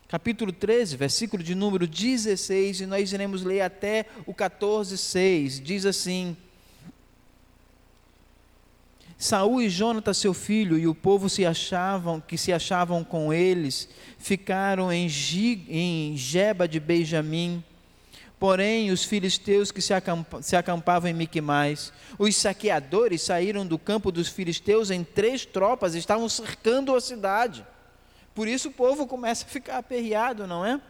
[0.10, 5.62] capítulo 13, versículo de número 16, e nós iremos ler até o 14, 6.
[5.62, 6.36] Diz assim:
[9.18, 13.88] Saul e Jonatas, seu filho, e o povo se achavam, que se achavam com eles,
[14.20, 15.08] ficaram em,
[15.70, 17.64] em Geba de Benjamim.
[18.42, 24.12] Porém, os filisteus que se, acampa, se acampavam em Miquimais, os saqueadores saíram do campo
[24.12, 27.64] dos filisteus em três tropas, estavam cercando a cidade.
[28.34, 30.82] Por isso o povo começa a ficar aperreado, não é?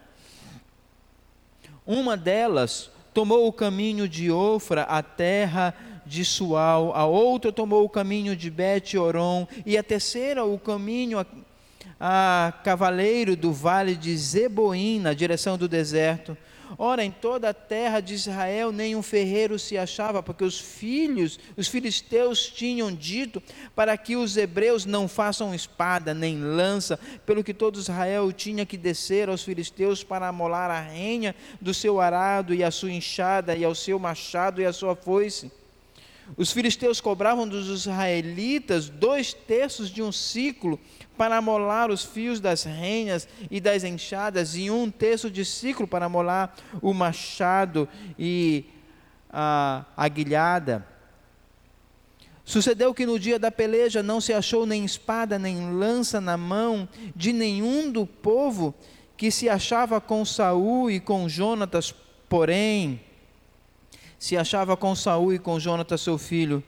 [1.85, 7.89] Uma delas tomou o caminho de Ofra, a terra de Sual, a outra tomou o
[7.89, 11.25] caminho de Bet-Oron, e a terceira o caminho a,
[11.99, 16.37] a cavaleiro do vale de Zeboim, na direção do deserto.
[16.77, 21.67] Ora, em toda a terra de Israel nenhum ferreiro se achava, porque os filhos, os
[21.67, 23.41] filisteus tinham dito
[23.75, 28.77] para que os hebreus não façam espada nem lança, pelo que todo Israel tinha que
[28.77, 33.63] descer aos filisteus para amolar a renha do seu arado e a sua enxada e
[33.63, 35.51] ao seu machado e a sua foice.
[36.37, 40.79] Os filisteus cobravam dos israelitas dois terços de um ciclo
[41.17, 46.05] para amolar os fios das renhas e das enxadas, e um terço de ciclo para
[46.05, 48.65] amolar o machado e
[49.29, 50.85] a aguilhada.
[52.43, 56.87] Sucedeu que no dia da peleja não se achou nem espada nem lança na mão
[57.15, 58.73] de nenhum do povo
[59.15, 61.93] que se achava com Saul e com Jonatas,
[62.27, 62.99] porém
[64.21, 66.63] se achava com Saul e com Jonatas seu filho.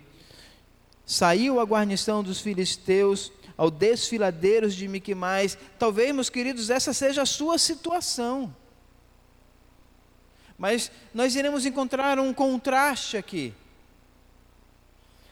[1.05, 5.55] Saiu a guarnição dos filisteus ao desfiladeiros de Miquimais.
[5.77, 8.55] Talvez, meus queridos, essa seja a sua situação.
[10.57, 13.53] Mas nós iremos encontrar um contraste aqui.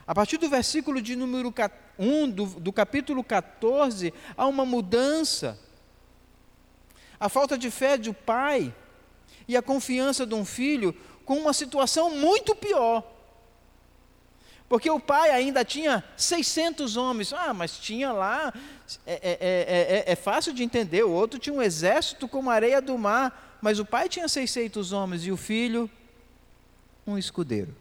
[0.05, 1.51] A partir do versículo de número
[1.97, 5.59] 1 do, do capítulo 14, há uma mudança.
[7.19, 8.71] A falta de fé de um pai
[9.47, 13.03] e a confiança de um filho com uma situação muito pior.
[14.71, 17.33] Porque o pai ainda tinha 600 homens.
[17.33, 18.53] Ah, mas tinha lá.
[19.05, 21.03] É, é, é, é, fácil de entender.
[21.03, 23.57] O outro tinha um exército como a areia do mar.
[23.61, 25.89] Mas o pai tinha 600 homens e o filho,
[27.05, 27.75] um escudeiro.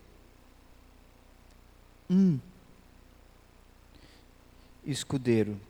[2.10, 2.40] Um
[4.84, 5.60] escudeiro.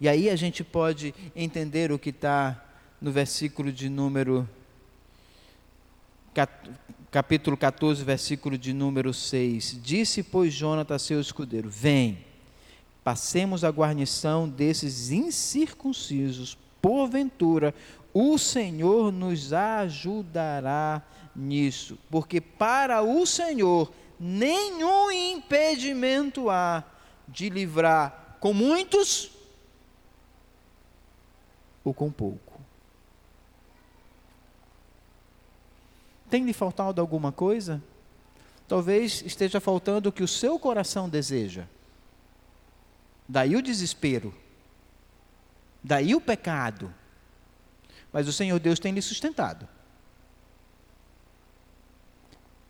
[0.00, 2.64] E aí a gente pode entender o que está
[3.00, 4.48] no versículo de número
[7.10, 9.80] capítulo 14, versículo de número 6.
[9.82, 12.24] Disse, pois, Jonatas, seu escudeiro: Vem,
[13.04, 17.74] passemos a guarnição desses incircuncisos, porventura
[18.14, 21.02] o Senhor nos ajudará
[21.34, 23.90] nisso, porque para o Senhor
[24.20, 26.84] nenhum impedimento há
[27.26, 29.30] de livrar com muitos
[31.82, 32.51] ou com pouco.
[36.32, 37.82] Tem lhe faltado alguma coisa?
[38.66, 41.66] Talvez esteja faltando o que o seu coração deseja.
[43.28, 44.34] Daí o desespero.
[45.84, 46.90] Daí o pecado.
[48.10, 49.68] Mas o Senhor Deus tem lhe sustentado.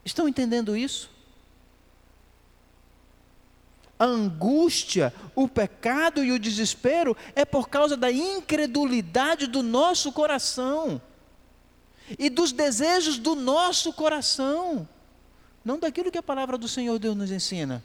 [0.04, 1.08] Estão entendendo isso?
[3.96, 11.00] A angústia, o pecado e o desespero é por causa da incredulidade do nosso coração
[12.18, 14.88] e dos desejos do nosso coração,
[15.64, 17.82] não daquilo que a palavra do Senhor Deus nos ensina.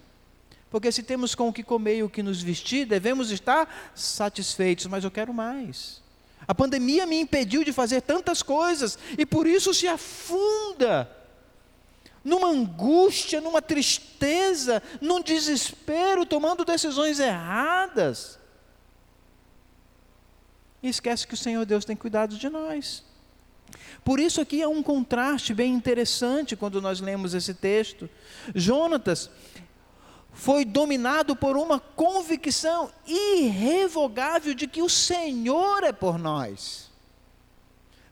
[0.70, 4.86] Porque se temos com o que comer e o que nos vestir, devemos estar satisfeitos,
[4.88, 6.02] mas eu quero mais.
[6.48, 11.10] A pandemia me impediu de fazer tantas coisas e por isso se afunda
[12.24, 18.38] numa angústia, numa tristeza, num desespero, tomando decisões erradas.
[20.84, 23.07] E esquece que o Senhor Deus tem cuidado de nós.
[24.08, 28.10] Por isso aqui é um contraste bem interessante quando nós lemos esse texto.
[28.56, 29.30] Jonatas
[30.32, 36.90] foi dominado por uma convicção irrevogável de que o Senhor é por nós.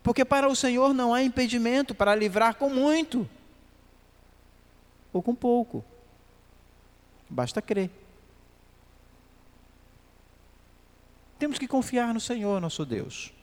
[0.03, 3.25] Porque para o Senhor não há impedimento para livrar com muito
[5.13, 5.81] ou com pouco.
[7.29, 7.89] Basta crer.
[11.39, 13.34] Temos que confiar no Senhor, nosso Deus.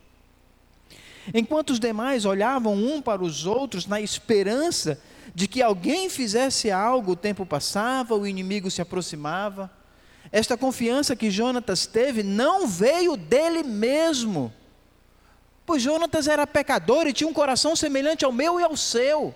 [1.32, 5.00] Enquanto os demais olhavam um para os outros na esperança
[5.34, 9.70] de que alguém fizesse algo, o tempo passava, o inimigo se aproximava.
[10.30, 14.52] Esta confiança que Jonatas teve não veio dele mesmo,
[15.64, 19.34] pois Jonatas era pecador e tinha um coração semelhante ao meu e ao seu.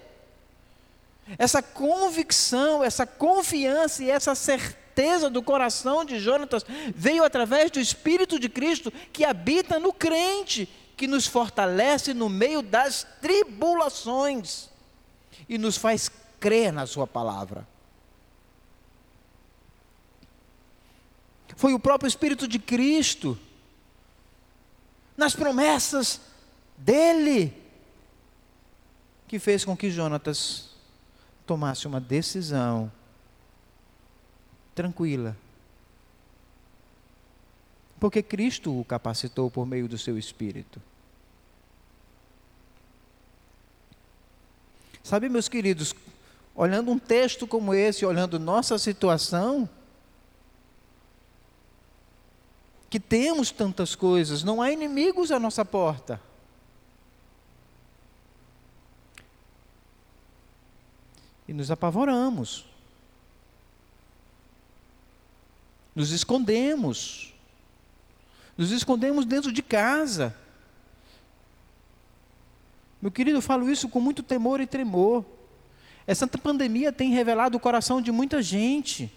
[1.39, 8.39] Essa convicção, essa confiança e essa certeza do coração de Jonatas veio através do Espírito
[8.39, 14.71] de Cristo que habita no crente que nos fortalece no meio das tribulações
[15.49, 17.67] e nos faz crer na Sua palavra.
[21.57, 23.39] Foi o próprio Espírito de Cristo,
[25.17, 26.21] nas promessas
[26.77, 27.53] dele,
[29.27, 30.71] que fez com que Jonatas
[31.47, 32.93] tomasse uma decisão
[34.75, 35.37] tranquila.
[37.99, 40.81] Porque Cristo o capacitou por meio do seu Espírito.
[45.03, 45.95] Sabe, meus queridos,
[46.55, 49.69] olhando um texto como esse, olhando nossa situação,
[52.91, 56.21] que temos tantas coisas, não há inimigos à nossa porta.
[61.47, 62.67] E nos apavoramos.
[65.95, 67.36] Nos escondemos.
[68.57, 70.35] Nos escondemos dentro de casa.
[73.01, 75.25] Meu querido, eu falo isso com muito temor e tremor.
[76.07, 79.13] Essa pandemia tem revelado o coração de muita gente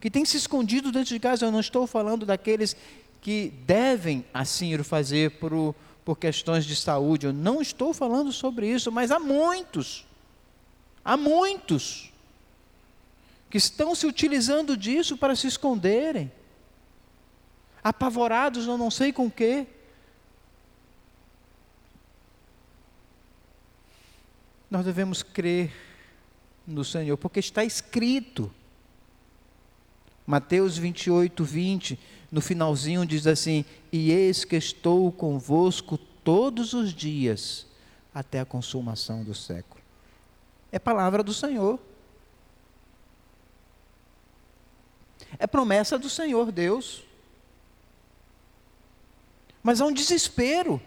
[0.00, 1.46] que tem se escondido dentro de casa.
[1.46, 2.76] Eu não estou falando daqueles
[3.20, 7.26] que devem assim o fazer por, por questões de saúde.
[7.26, 10.04] Eu não estou falando sobre isso, mas há muitos,
[11.04, 12.12] há muitos
[13.48, 16.30] que estão se utilizando disso para se esconderem
[17.84, 19.66] apavorados, eu não sei com o quê.
[24.70, 25.70] Nós devemos crer
[26.66, 28.50] no Senhor, porque está escrito.
[30.26, 31.98] Mateus 28, 20,
[32.32, 37.66] no finalzinho diz assim: E eis que estou convosco todos os dias,
[38.14, 39.82] até a consumação do século.
[40.72, 41.78] É palavra do Senhor.
[45.38, 47.04] É promessa do Senhor Deus
[49.64, 50.80] mas há um desespero.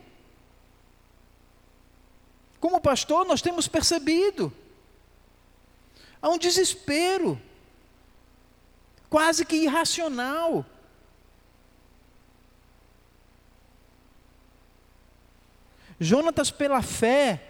[2.59, 4.53] Como pastor, nós temos percebido.
[6.21, 7.41] Há um desespero,
[9.09, 10.63] quase que irracional.
[15.99, 17.43] Jonatas, pela fé,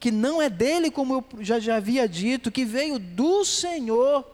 [0.00, 4.26] que não é dele, como eu já, já havia dito, que veio do Senhor,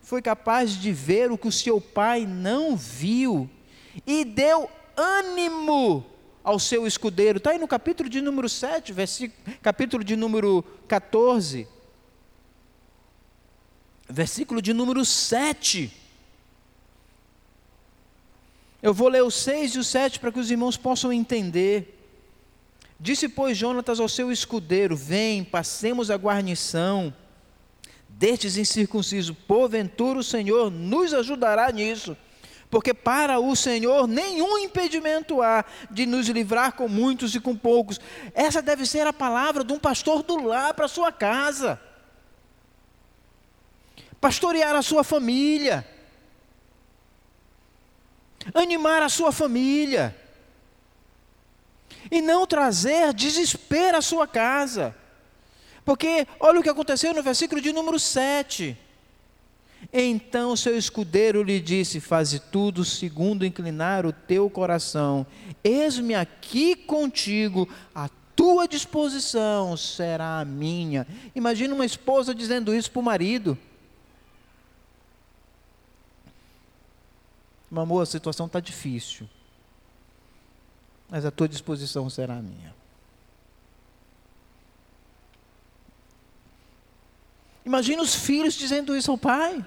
[0.00, 3.50] foi capaz de ver o que o seu pai não viu
[4.06, 6.04] e deu ânimo
[6.42, 7.38] ao seu escudeiro.
[7.38, 11.68] Está aí no capítulo de número 7, versículo, capítulo de número 14.
[14.08, 15.92] Versículo de número 7.
[18.82, 21.94] Eu vou ler o 6 e o 7 para que os irmãos possam entender.
[22.98, 27.14] Disse, pois, Jonatas ao seu escudeiro: Vem, passemos a guarnição
[28.08, 32.16] destes incircuncisos, porventura o Senhor nos ajudará nisso
[32.70, 37.98] Porque para o Senhor nenhum impedimento há de nos livrar com muitos e com poucos.
[38.34, 41.80] Essa deve ser a palavra de um pastor do lar para sua casa.
[44.20, 45.86] Pastorear a sua família.
[48.52, 50.14] Animar a sua família.
[52.10, 54.94] E não trazer desespero à sua casa.
[55.86, 58.76] Porque olha o que aconteceu no versículo de número 7.
[59.92, 65.26] Então seu escudeiro lhe disse: Faze tudo segundo inclinar o teu coração.
[65.64, 71.06] Eis-me aqui contigo, a tua disposição será a minha.
[71.34, 73.56] Imagina uma esposa dizendo isso para o marido.
[77.70, 79.28] Meu amor, a situação está difícil,
[81.08, 82.74] mas a tua disposição será a minha.
[87.64, 89.62] Imagina os filhos dizendo isso ao pai.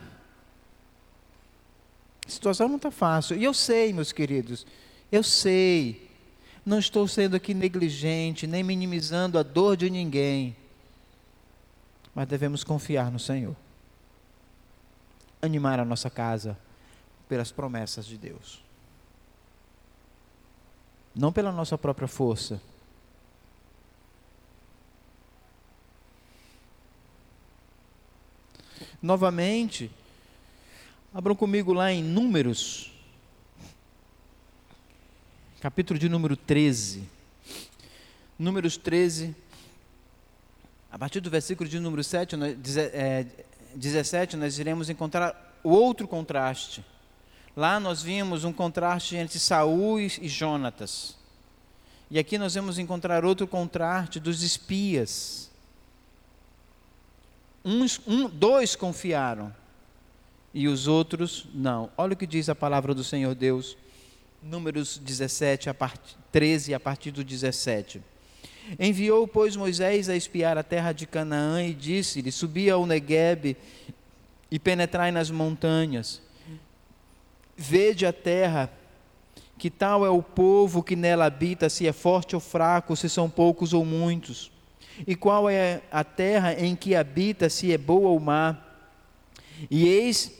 [2.31, 3.35] A situação não está fácil.
[3.35, 4.65] E eu sei, meus queridos,
[5.11, 6.09] eu sei.
[6.65, 10.55] Não estou sendo aqui negligente, nem minimizando a dor de ninguém.
[12.15, 13.53] Mas devemos confiar no Senhor.
[15.41, 16.57] Animar a nossa casa
[17.27, 18.63] pelas promessas de Deus.
[21.13, 22.61] Não pela nossa própria força,
[29.01, 29.91] novamente.
[31.13, 32.89] Abram comigo lá em Números,
[35.59, 37.03] capítulo de número 13.
[38.39, 39.35] Números 13,
[40.89, 42.37] a partir do versículo de número 7,
[42.93, 43.25] é,
[43.75, 46.81] 17, nós iremos encontrar o outro contraste.
[47.57, 51.17] Lá nós vimos um contraste entre Saul e Jonatas.
[52.09, 55.51] E aqui nós vamos encontrar outro contraste dos espias.
[57.65, 59.59] Uns, um, dois confiaram
[60.53, 61.89] e os outros não.
[61.97, 63.77] Olha o que diz a palavra do Senhor Deus,
[64.41, 66.17] Números 17, a part...
[66.31, 68.01] 13, a partir do 17.
[68.79, 73.57] Enviou, pois, Moisés a espiar a terra de Canaã e disse-lhe: Subi ao Neguebe
[74.49, 76.21] e penetrai nas montanhas.
[77.57, 78.71] Vede a terra,
[79.57, 83.29] que tal é o povo que nela habita, se é forte ou fraco, se são
[83.29, 84.51] poucos ou muitos
[85.05, 88.57] e qual é a terra em que habita, se é boa ou má.
[89.69, 90.31] E eis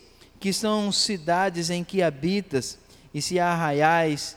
[0.42, 2.80] que são cidades em que habitas,
[3.14, 4.36] e se arraiais,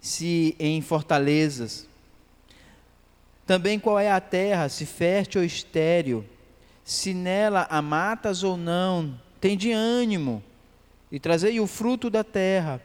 [0.00, 1.86] se em fortalezas.
[3.46, 6.24] Também qual é a terra, se fértil ou estéril,
[6.82, 10.42] se nela a matas ou não, tem de ânimo,
[11.10, 12.80] e trazei o fruto da terra.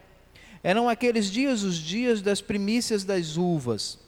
[0.62, 3.98] Eram aqueles dias os dias das primícias das uvas.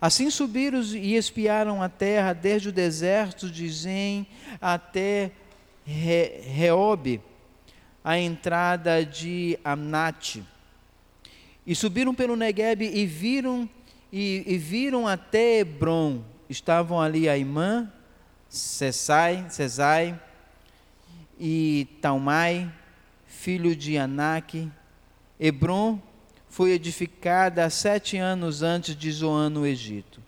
[0.00, 4.26] Assim subiram e espiaram a terra, desde o deserto de Zem
[4.58, 5.32] até
[5.84, 7.20] Reob,
[8.04, 10.44] a entrada de Amnate.
[11.66, 13.68] E subiram pelo Negueb e viram
[14.12, 16.22] e, e viram até Hebron.
[16.48, 17.90] Estavam ali Aimã,
[18.48, 20.20] Sesai, Sesai
[21.40, 22.70] e Talmai,
[23.26, 24.70] filho de Anak.
[25.40, 25.98] Hebron
[26.48, 30.20] foi edificada sete anos antes de Zoan no Egito.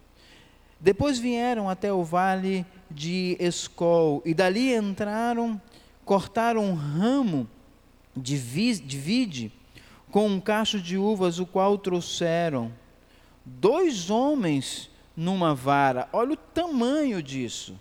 [0.81, 2.65] Depois vieram até o vale
[2.95, 5.61] de Escol e dali entraram,
[6.05, 7.49] cortaram um ramo
[8.17, 8.39] de,
[8.81, 9.53] de vide
[10.11, 12.73] com um cacho de uvas, o qual trouxeram.
[13.45, 17.79] Dois homens numa vara, olha o tamanho disso,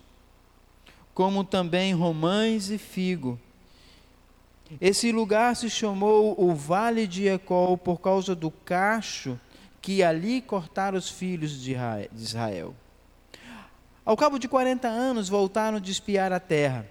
[1.14, 3.40] como também romães e figo
[4.80, 9.40] esse lugar se chamou o Vale de Ecol por causa do cacho
[9.82, 11.76] que ali cortaram os filhos de
[12.16, 12.74] Israel.
[14.06, 16.86] Ao cabo de 40 anos voltaram de espiar a terra.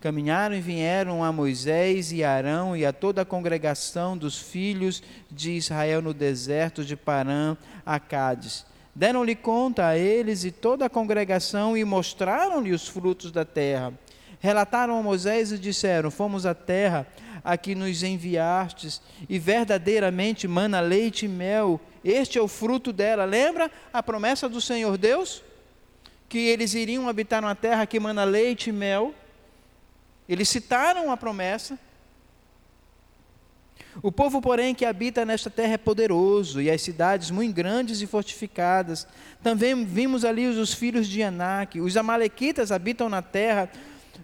[0.00, 5.52] Caminharam e vieram a Moisés e Arão e a toda a congregação dos filhos de
[5.52, 8.66] Israel no deserto de Parã, a Cádiz.
[8.94, 13.92] Deram-lhe conta a eles e toda a congregação e mostraram-lhe os frutos da terra
[14.40, 17.06] relataram a Moisés e disseram: Fomos à terra
[17.44, 23.24] a que nos enviastes, e verdadeiramente mana leite e mel, este é o fruto dela.
[23.24, 25.42] Lembra a promessa do Senhor Deus?
[26.30, 29.14] Que eles iriam habitar uma terra que mana leite e mel.
[30.26, 31.78] Eles citaram a promessa.
[34.02, 38.06] O povo, porém, que habita nesta terra é poderoso, e as cidades muito grandes e
[38.06, 39.06] fortificadas.
[39.42, 41.78] Também vimos ali os filhos de Anak.
[41.78, 43.68] Os amalequitas habitam na terra,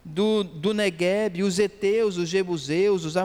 [0.05, 3.17] do, do Negueb, os Eteus, os Jebuseus, os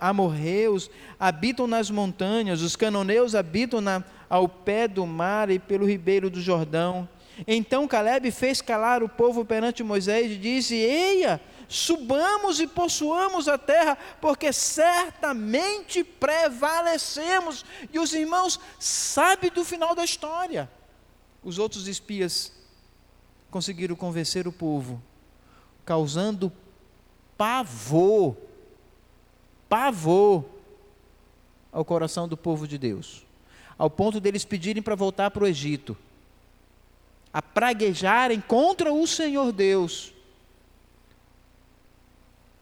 [0.00, 6.28] Amorreus habitam nas montanhas, os canoneus habitam na, ao pé do mar e pelo ribeiro
[6.28, 7.08] do Jordão.
[7.46, 13.58] Então Caleb fez calar o povo perante Moisés e disse: Eia, subamos e possuamos a
[13.58, 17.64] terra, porque certamente prevalecemos.
[17.92, 20.70] E os irmãos sabem do final da história.
[21.42, 22.52] Os outros espias
[23.50, 25.02] conseguiram convencer o povo,
[25.84, 26.52] causando
[27.36, 28.36] pavor,
[29.68, 30.44] pavor
[31.70, 33.24] ao coração do povo de Deus,
[33.76, 35.96] ao ponto deles pedirem para voltar para o Egito,
[37.36, 40.14] a praguejarem contra o Senhor Deus,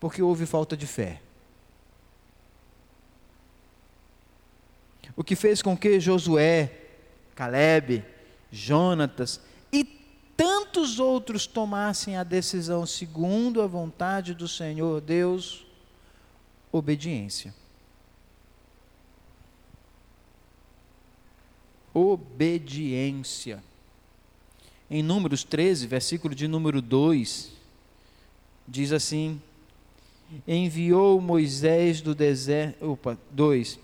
[0.00, 1.22] porque houve falta de fé.
[5.14, 6.72] O que fez com que Josué,
[7.36, 8.04] Caleb,
[8.50, 9.40] Jonatas
[9.72, 9.84] e
[10.36, 15.64] tantos outros tomassem a decisão segundo a vontade do Senhor Deus,
[16.72, 17.54] obediência.
[21.94, 23.62] Obediência.
[24.90, 27.52] Em Números 13, versículo de número 2,
[28.66, 29.40] diz assim:
[30.46, 32.92] Enviou Moisés do deserto.
[32.92, 33.78] Opa, 2.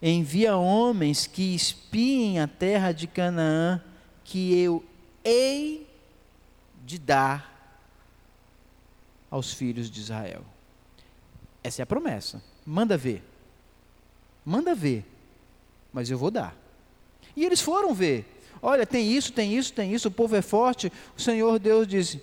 [0.00, 3.82] Envia homens que espiem a terra de Canaã,
[4.24, 4.84] que eu
[5.24, 5.86] hei
[6.84, 7.56] de dar
[9.30, 10.44] aos filhos de Israel.
[11.62, 12.42] Essa é a promessa.
[12.64, 13.22] Manda ver.
[14.44, 15.04] Manda ver.
[15.92, 16.56] Mas eu vou dar.
[17.34, 18.35] E eles foram ver.
[18.62, 20.08] Olha, tem isso, tem isso, tem isso.
[20.08, 20.92] O povo é forte.
[21.16, 22.22] O Senhor Deus disse: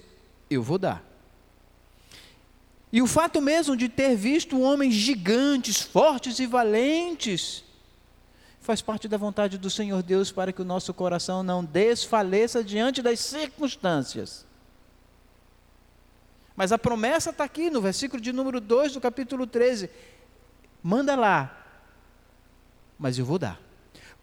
[0.50, 1.04] Eu vou dar.
[2.92, 7.64] E o fato mesmo de ter visto homens gigantes, fortes e valentes,
[8.62, 13.02] faz parte da vontade do Senhor Deus para que o nosso coração não desfaleça diante
[13.02, 14.46] das circunstâncias.
[16.56, 19.90] Mas a promessa está aqui no versículo de número 2 do capítulo 13.
[20.84, 21.66] Manda lá,
[23.00, 23.63] mas eu vou dar.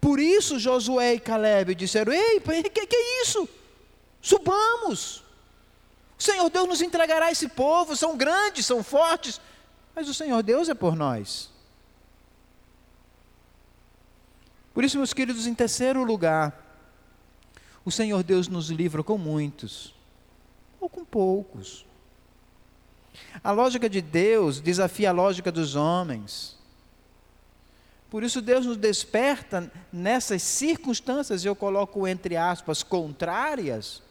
[0.00, 3.48] Por isso Josué e Caleb disseram: Ei, o que, que é isso?
[4.20, 5.22] Subamos.
[6.18, 9.40] O Senhor Deus nos entregará esse povo, são grandes, são fortes,
[9.94, 11.50] mas o Senhor Deus é por nós.
[14.74, 16.54] Por isso, meus queridos, em terceiro lugar,
[17.84, 19.94] o Senhor Deus nos livra com muitos,
[20.78, 21.86] ou com poucos.
[23.42, 26.59] A lógica de Deus desafia a lógica dos homens.
[28.10, 34.02] Por isso Deus nos desperta nessas circunstâncias, eu coloco entre aspas, contrárias,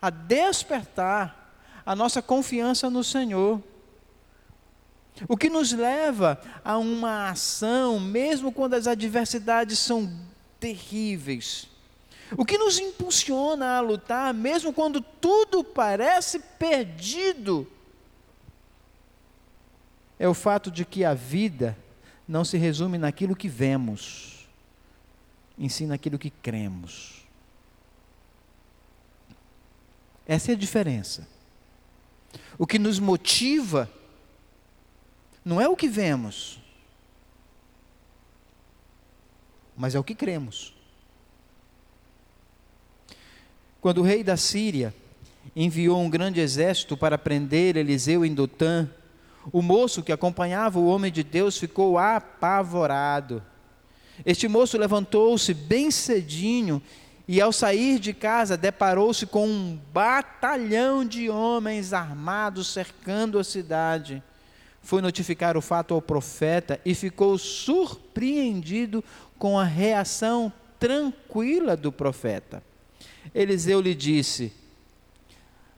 [0.00, 1.52] a despertar
[1.84, 3.60] a nossa confiança no Senhor.
[5.28, 10.10] O que nos leva a uma ação, mesmo quando as adversidades são
[10.60, 11.68] terríveis.
[12.36, 17.66] O que nos impulsiona a lutar, mesmo quando tudo parece perdido
[20.22, 21.76] é o fato de que a vida
[22.32, 24.48] não se resume naquilo que vemos,
[25.58, 27.26] ensina aquilo que cremos.
[30.26, 31.28] Essa é a diferença.
[32.58, 33.86] O que nos motiva
[35.44, 36.58] não é o que vemos,
[39.76, 40.74] mas é o que cremos.
[43.78, 44.94] Quando o rei da Síria
[45.54, 48.88] enviou um grande exército para prender Eliseu em Dotã,
[49.50, 53.42] o moço que acompanhava o homem de Deus ficou apavorado.
[54.24, 56.82] Este moço levantou-se bem cedinho
[57.26, 64.22] e, ao sair de casa, deparou-se com um batalhão de homens armados cercando a cidade.
[64.82, 69.02] Foi notificar o fato ao profeta e ficou surpreendido
[69.38, 72.62] com a reação tranquila do profeta.
[73.34, 74.52] Eliseu lhe disse: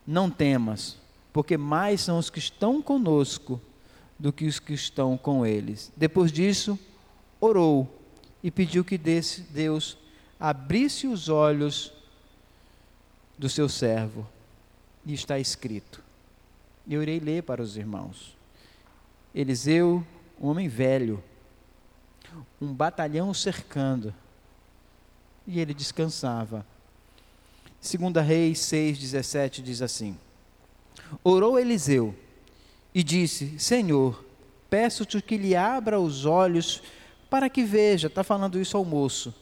[0.05, 0.97] Não temas
[1.35, 3.59] porque mais são os que estão conosco
[4.17, 5.91] do que os que estão com eles.
[5.93, 6.79] Depois disso,
[7.41, 7.93] orou
[8.41, 9.97] e pediu que Deus
[10.39, 11.91] abrisse os olhos
[13.37, 14.25] do seu servo.
[15.05, 16.01] E está escrito.
[16.87, 18.37] Eu irei ler para os irmãos.
[19.35, 20.07] Eliseu,
[20.39, 21.21] um homem velho,
[22.61, 24.15] um batalhão cercando,
[25.45, 26.65] e ele descansava.
[27.81, 30.17] Segunda Reis 6:17 diz assim:
[31.23, 32.15] Orou Eliseu
[32.93, 34.23] e disse: Senhor,
[34.69, 36.81] peço-te que lhe abra os olhos
[37.29, 38.07] para que veja.
[38.07, 39.33] Está falando isso ao moço.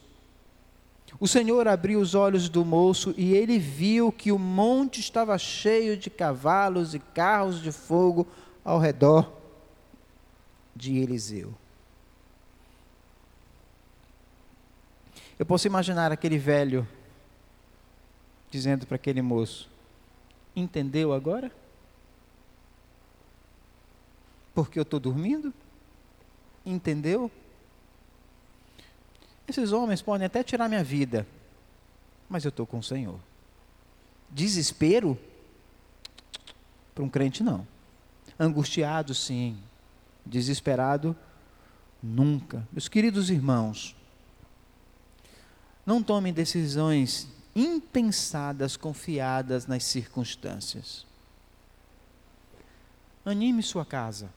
[1.20, 5.96] O Senhor abriu os olhos do moço e ele viu que o monte estava cheio
[5.96, 8.26] de cavalos e carros de fogo
[8.64, 9.32] ao redor
[10.74, 11.54] de Eliseu.
[15.38, 16.86] Eu posso imaginar aquele velho
[18.50, 19.68] dizendo para aquele moço:
[20.54, 21.50] Entendeu agora?
[24.54, 25.52] Porque eu estou dormindo?
[26.64, 27.30] Entendeu?
[29.46, 31.26] Esses homens podem até tirar minha vida,
[32.28, 33.18] mas eu estou com o Senhor.
[34.30, 35.18] Desespero?
[36.94, 37.66] Para um crente, não.
[38.38, 39.58] Angustiado, sim.
[40.24, 41.14] Desesperado,
[42.02, 42.66] nunca.
[42.72, 43.94] Meus queridos irmãos,
[45.84, 51.06] não tomem decisões impensadas, confiadas nas circunstâncias.
[53.24, 54.28] Anime sua casa.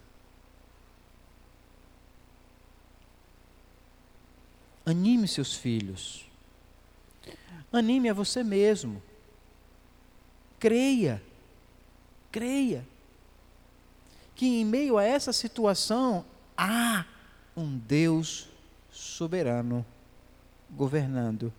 [4.86, 6.26] Anime seus filhos.
[7.74, 9.02] Anime a você mesmo.
[10.60, 11.22] Creia.
[12.32, 12.88] Creia.
[14.36, 16.24] Que em meio a essa situação
[16.56, 17.06] há
[17.56, 18.48] um Deus
[18.92, 19.86] soberano
[20.70, 21.52] governando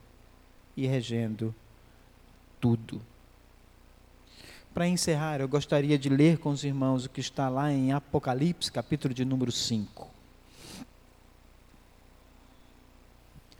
[0.79, 1.53] e regendo
[2.61, 3.03] tudo.
[4.72, 8.70] Para encerrar, eu gostaria de ler com os irmãos o que está lá em Apocalipse,
[8.70, 10.09] capítulo de número 5.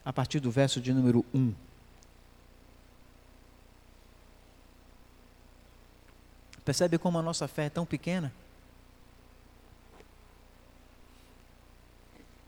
[0.05, 1.53] A partir do verso de número 1.
[6.65, 8.33] Percebe como a nossa fé é tão pequena?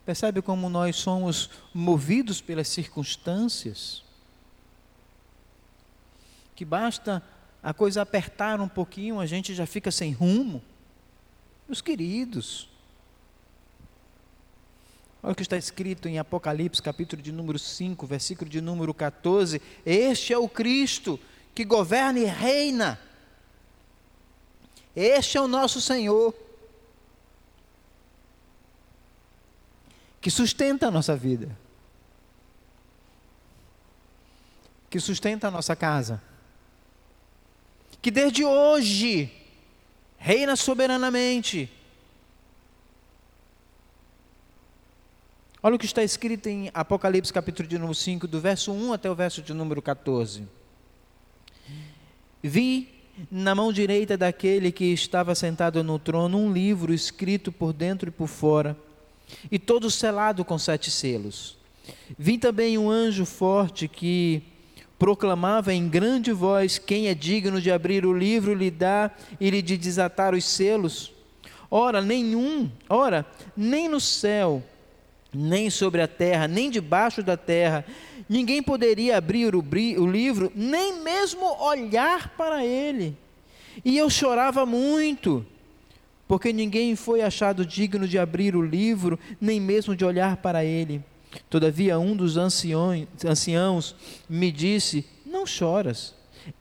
[0.07, 4.09] Percebe como nós somos movidos pelas circunstâncias?
[6.61, 7.23] Que basta
[7.63, 10.63] a coisa apertar um pouquinho, a gente já fica sem rumo.
[11.67, 12.69] Meus queridos,
[15.23, 19.63] olha o que está escrito em Apocalipse, capítulo de número 5, versículo de número 14:
[19.87, 21.19] Este é o Cristo
[21.55, 23.01] que governa e reina.
[24.95, 26.35] Este é o nosso Senhor,
[30.21, 31.57] que sustenta a nossa vida,
[34.91, 36.29] que sustenta a nossa casa
[38.03, 39.31] que desde hoje
[40.19, 41.71] reina soberanamente.
[45.63, 49.11] Olha o que está escrito em Apocalipse, capítulo de número 5, do verso 1 até
[49.11, 50.49] o verso de número 14.
[52.43, 52.89] Vi
[53.31, 58.13] na mão direita daquele que estava sentado no trono um livro escrito por dentro e
[58.13, 58.75] por fora,
[59.51, 61.59] e todo selado com sete selos.
[62.19, 64.43] Vi também um anjo forte que
[65.01, 69.63] proclamava em grande voz: Quem é digno de abrir o livro, lhe dá e lhe
[69.63, 71.11] de desatar os selos?
[71.71, 73.25] Ora, nenhum, ora,
[73.57, 74.63] nem no céu,
[75.33, 77.85] nem sobre a terra, nem debaixo da terra,
[78.29, 83.17] ninguém poderia abrir o, o livro, nem mesmo olhar para ele.
[83.83, 85.47] E eu chorava muito,
[86.29, 91.03] porque ninguém foi achado digno de abrir o livro, nem mesmo de olhar para ele.
[91.49, 93.95] Todavia, um dos anciões, anciãos
[94.29, 96.15] me disse: Não choras.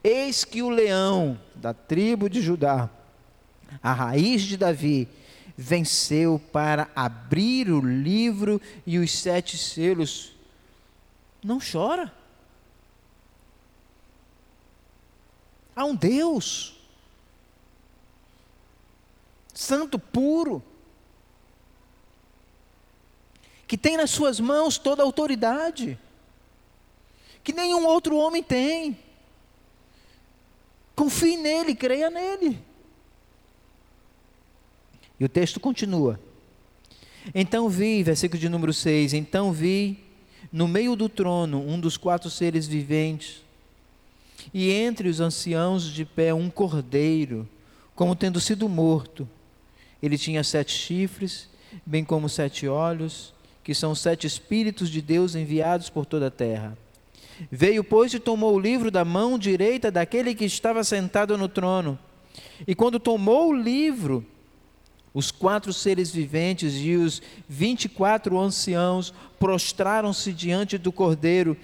[0.04, 2.88] Eis que o leão da tribo de Judá,
[3.82, 5.08] a raiz de Davi,
[5.56, 10.32] venceu para abrir o livro e os sete selos.
[11.42, 12.12] Não chora.
[15.74, 16.78] Há um Deus,
[19.54, 20.62] santo, puro,
[23.70, 25.96] que tem nas suas mãos toda a autoridade,
[27.44, 28.98] que nenhum outro homem tem.
[30.96, 32.58] Confie nele, creia nele.
[35.20, 36.18] E o texto continua.
[37.32, 40.02] Então vi, versículo de número 6, então vi
[40.50, 43.40] no meio do trono um dos quatro seres viventes,
[44.52, 47.48] e entre os anciãos de pé um cordeiro,
[47.94, 49.28] como tendo sido morto.
[50.02, 51.48] Ele tinha sete chifres,
[51.86, 53.32] bem como sete olhos,
[53.62, 56.76] que são sete Espíritos de Deus enviados por toda a terra.
[57.50, 61.98] Veio, pois, e tomou o livro da mão direita daquele que estava sentado no trono.
[62.66, 64.24] E quando tomou o livro,
[65.12, 71.56] os quatro seres viventes e os vinte e quatro anciãos prostraram-se diante do cordeiro,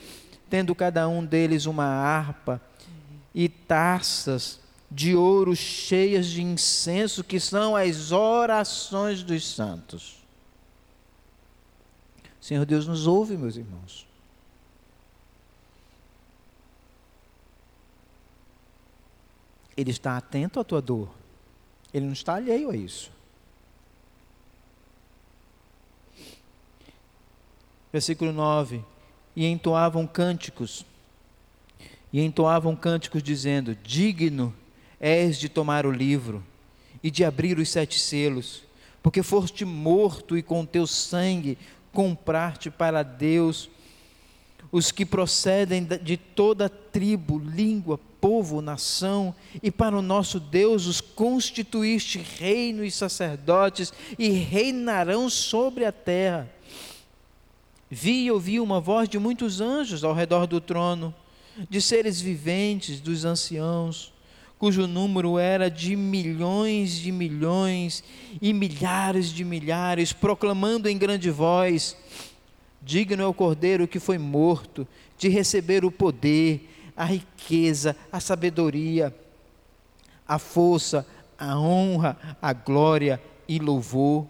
[0.48, 2.60] tendo cada um deles uma harpa
[3.34, 4.58] e taças
[4.90, 10.25] de ouro cheias de incenso, que são as orações dos santos.
[12.46, 14.06] Senhor Deus nos ouve, meus irmãos.
[19.76, 21.12] Ele está atento à tua dor.
[21.92, 23.10] Ele não está alheio a isso.
[27.92, 28.80] Versículo 9:
[29.34, 30.86] E entoavam cânticos,
[32.12, 34.54] e entoavam cânticos dizendo: Digno
[35.00, 36.44] és de tomar o livro
[37.02, 38.62] e de abrir os sete selos,
[39.02, 41.58] porque foste morto e com teu sangue
[41.96, 43.70] comprar-te para Deus
[44.70, 51.00] os que procedem de toda tribo, língua, povo, nação, e para o nosso Deus os
[51.00, 56.50] constituíste reino e sacerdotes, e reinarão sobre a terra.
[57.88, 61.14] Vi e ouvi uma voz de muitos anjos ao redor do trono,
[61.70, 64.12] de seres viventes, dos anciãos,
[64.58, 68.02] cujo número era de milhões de milhões
[68.40, 71.96] e milhares de milhares, proclamando em grande voz:
[72.82, 74.86] Digno é o cordeiro que foi morto
[75.18, 79.14] de receber o poder, a riqueza, a sabedoria,
[80.26, 81.06] a força,
[81.38, 84.26] a honra, a glória e louvor.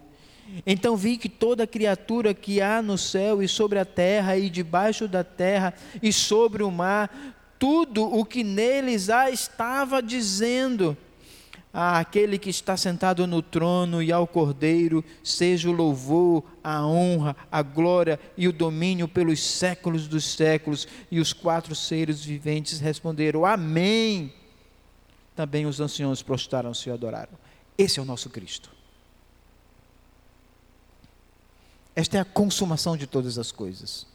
[0.66, 5.09] Então vi que toda criatura que há no céu e sobre a terra e debaixo
[5.09, 10.97] da terra e sobre o mar, tudo o que neles há estava dizendo:
[11.73, 17.61] Aquele que está sentado no trono e ao Cordeiro, seja o louvor, a honra, a
[17.61, 20.89] glória e o domínio pelos séculos dos séculos.
[21.11, 24.33] E os quatro seres viventes responderam: Amém.
[25.35, 27.35] Também os anciãos prostraram-se e adoraram.
[27.77, 28.71] Esse é o nosso Cristo.
[31.95, 34.07] Esta é a consumação de todas as coisas.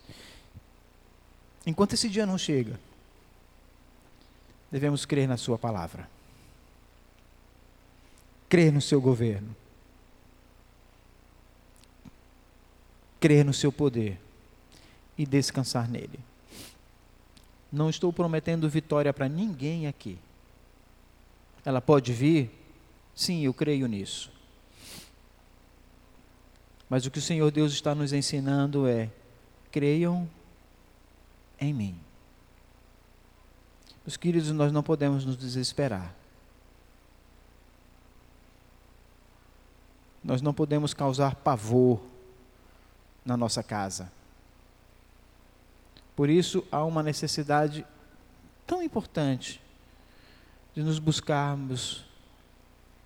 [1.65, 2.79] Enquanto esse dia não chega,
[4.71, 6.09] devemos crer na Sua palavra,
[8.47, 9.55] crer no seu governo,
[13.19, 14.19] crer no seu poder
[15.17, 16.19] e descansar nele.
[17.71, 20.17] Não estou prometendo vitória para ninguém aqui.
[21.63, 22.49] Ela pode vir?
[23.15, 24.31] Sim, eu creio nisso.
[26.89, 29.09] Mas o que o Senhor Deus está nos ensinando é:
[29.71, 30.29] creiam
[31.59, 31.97] em mim.
[34.05, 36.13] Meus queridos, nós não podemos nos desesperar.
[40.23, 42.01] Nós não podemos causar pavor
[43.25, 44.11] na nossa casa.
[46.15, 47.85] Por isso, há uma necessidade
[48.65, 49.61] tão importante
[50.73, 52.05] de nos buscarmos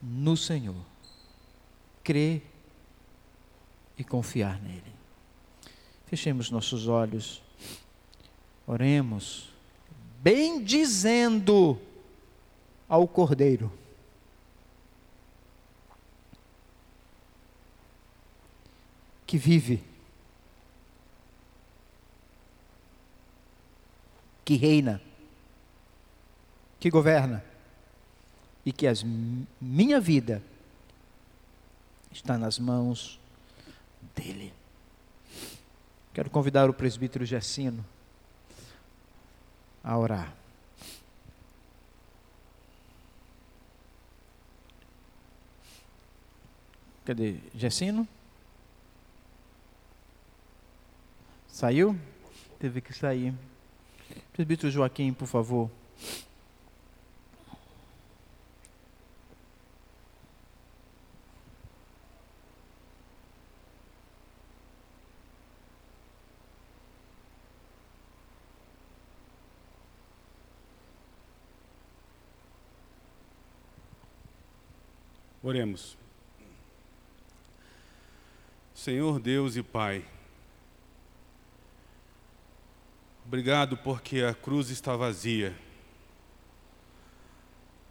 [0.02, 0.76] no Senhor,
[2.04, 2.46] crer
[3.98, 4.94] e confiar nele.
[6.06, 7.42] Fechemos nossos olhos,
[8.68, 9.55] oremos
[10.26, 11.80] bendizendo
[12.90, 13.72] ao Cordeiro.
[19.28, 19.84] Que vive,
[24.44, 25.00] que reina,
[26.80, 27.44] que governa,
[28.66, 29.04] e que as
[29.62, 30.42] minha vida
[32.12, 33.20] está nas mãos
[34.16, 34.52] dele.
[36.16, 37.86] Quero convidar o presbítero Gessino
[39.86, 40.34] a orar.
[47.06, 47.36] Cadê?
[47.54, 48.08] Gessino?
[51.48, 51.96] Saiu?
[52.60, 53.32] Teve que sair.
[54.34, 55.70] Presbítero Joaquim, por favor.
[75.46, 75.96] Oremos.
[78.74, 80.04] Senhor Deus e Pai,
[83.24, 85.56] obrigado porque a cruz está vazia,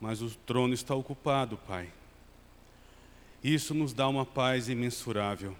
[0.00, 1.92] mas o trono está ocupado, Pai.
[3.40, 5.56] Isso nos dá uma paz imensurável,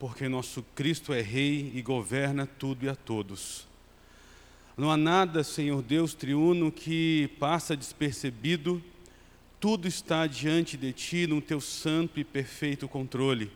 [0.00, 3.68] porque nosso Cristo é Rei e governa tudo e a todos.
[4.76, 8.82] Não há nada, Senhor Deus triuno, que passa despercebido
[9.62, 13.48] tudo está diante de ti no teu santo e perfeito controle.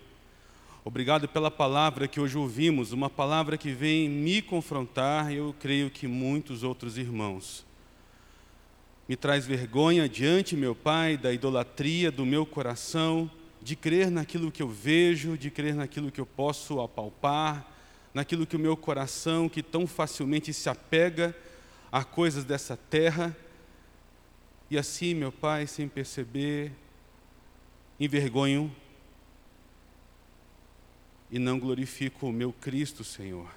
[0.85, 5.91] Obrigado pela palavra que hoje ouvimos, uma palavra que vem me confrontar, e eu creio
[5.91, 7.67] que muitos outros irmãos.
[9.09, 13.29] Me traz vergonha diante, meu Pai, da idolatria do meu coração,
[13.61, 17.69] de crer naquilo que eu vejo, de crer naquilo que eu posso apalpar,
[18.15, 21.37] naquilo que o meu coração, que tão facilmente se apega
[21.91, 23.37] a coisas dessa terra,
[24.71, 26.73] e assim, meu Pai, sem perceber,
[28.01, 28.75] envergonho
[31.31, 33.49] e não glorifico o meu Cristo, Senhor.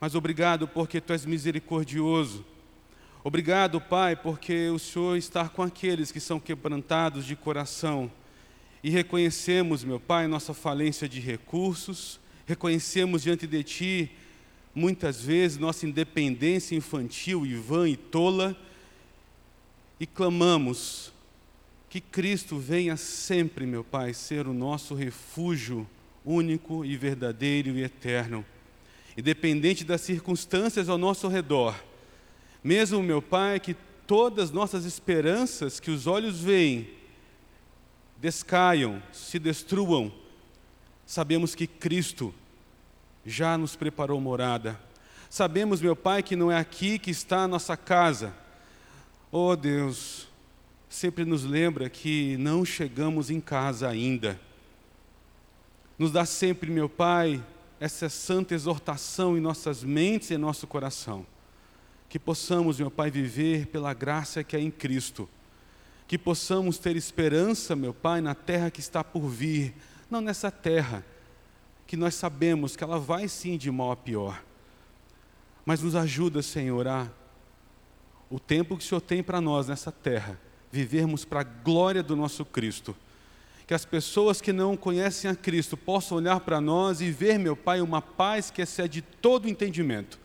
[0.00, 2.44] Mas obrigado porque Tu és misericordioso.
[3.22, 8.10] Obrigado, Pai, porque o Senhor está com aqueles que são quebrantados de coração.
[8.82, 14.12] E reconhecemos, meu Pai, nossa falência de recursos, reconhecemos diante de Ti,
[14.74, 18.56] muitas vezes, nossa independência infantil e vã e tola
[19.98, 21.12] e clamamos
[21.88, 25.88] que Cristo venha sempre, meu Pai, ser o nosso refúgio
[26.24, 28.44] único e verdadeiro e eterno.
[29.16, 31.74] Independente das circunstâncias ao nosso redor,
[32.62, 33.74] mesmo, meu Pai, que
[34.06, 36.90] todas nossas esperanças que os olhos veem
[38.18, 40.12] descaiam, se destruam,
[41.04, 42.34] sabemos que Cristo
[43.24, 44.80] já nos preparou morada.
[45.28, 48.34] Sabemos, meu Pai, que não é aqui que está a nossa casa,
[49.32, 50.28] Oh Deus,
[50.88, 54.40] sempre nos lembra que não chegamos em casa ainda.
[55.98, 57.44] Nos dá sempre, meu Pai,
[57.80, 61.26] essa santa exortação em nossas mentes e em nosso coração.
[62.08, 65.28] Que possamos, meu Pai, viver pela graça que é em Cristo.
[66.06, 69.74] Que possamos ter esperança, meu Pai, na terra que está por vir,
[70.08, 71.04] não nessa terra,
[71.84, 74.40] que nós sabemos que ela vai sim de mal a pior.
[75.64, 77.10] Mas nos ajuda, Senhor, a
[78.30, 80.38] o tempo que o Senhor tem para nós nessa terra,
[80.70, 82.96] vivermos para a glória do nosso Cristo.
[83.66, 87.56] Que as pessoas que não conhecem a Cristo possam olhar para nós e ver, meu
[87.56, 90.18] Pai, uma paz que excede todo entendimento.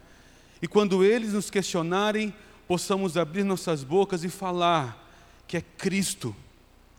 [0.62, 2.34] E quando eles nos questionarem,
[2.68, 5.10] possamos abrir nossas bocas e falar
[5.48, 6.36] que é Cristo,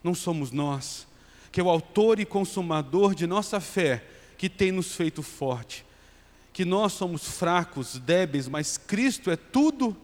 [0.02, 1.06] não somos nós,
[1.50, 4.04] que é o autor e consumador de nossa fé
[4.36, 5.84] que tem nos feito forte.
[6.52, 9.96] Que nós somos fracos, débeis, mas Cristo é tudo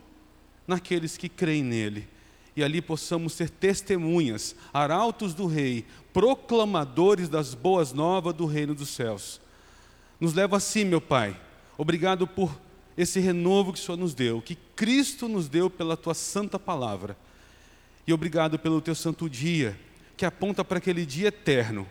[0.69, 2.07] naqueles que creem nele.
[2.55, 8.91] E ali possamos ser testemunhas, arautos do Rei, proclamadores das boas novas do reino dos
[8.91, 9.41] céus.
[10.21, 11.39] Nos leva assim, meu Pai.
[11.77, 12.57] Obrigado por
[12.97, 17.17] esse renovo que o Senhor nos deu, que Cristo nos deu pela tua santa palavra.
[18.05, 19.79] E obrigado pelo teu santo dia,
[20.17, 21.87] que aponta para aquele dia eterno,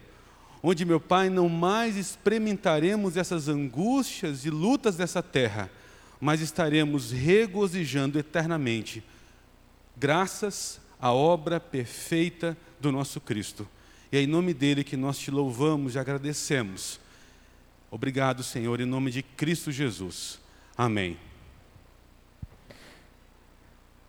[0.62, 5.72] onde, meu Pai, não mais experimentaremos essas angústias e lutas dessa terra,
[6.20, 9.04] mas estaremos regozijando eternamente,
[9.96, 13.68] graças à obra perfeita do nosso Cristo.
[14.12, 17.00] E é em nome dele que nós te louvamos e agradecemos.
[17.92, 20.40] Obrigado, Senhor, em nome de Cristo Jesus.
[20.78, 21.18] Amém.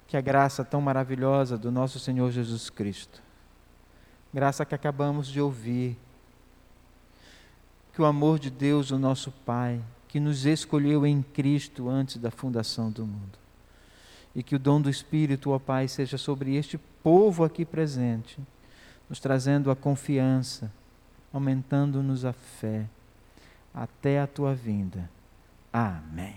[0.07, 3.23] Que a graça tão maravilhosa do nosso Senhor Jesus Cristo,
[4.33, 5.99] graça que acabamos de ouvir,
[7.93, 12.31] que o amor de Deus, o nosso Pai, que nos escolheu em Cristo antes da
[12.31, 13.39] fundação do mundo.
[14.35, 18.41] E que o dom do Espírito, ó Pai, seja sobre este povo aqui presente,
[19.09, 20.73] nos trazendo a confiança,
[21.33, 22.89] aumentando-nos a fé,
[23.73, 25.11] até a tua vinda.
[25.73, 26.37] Amém.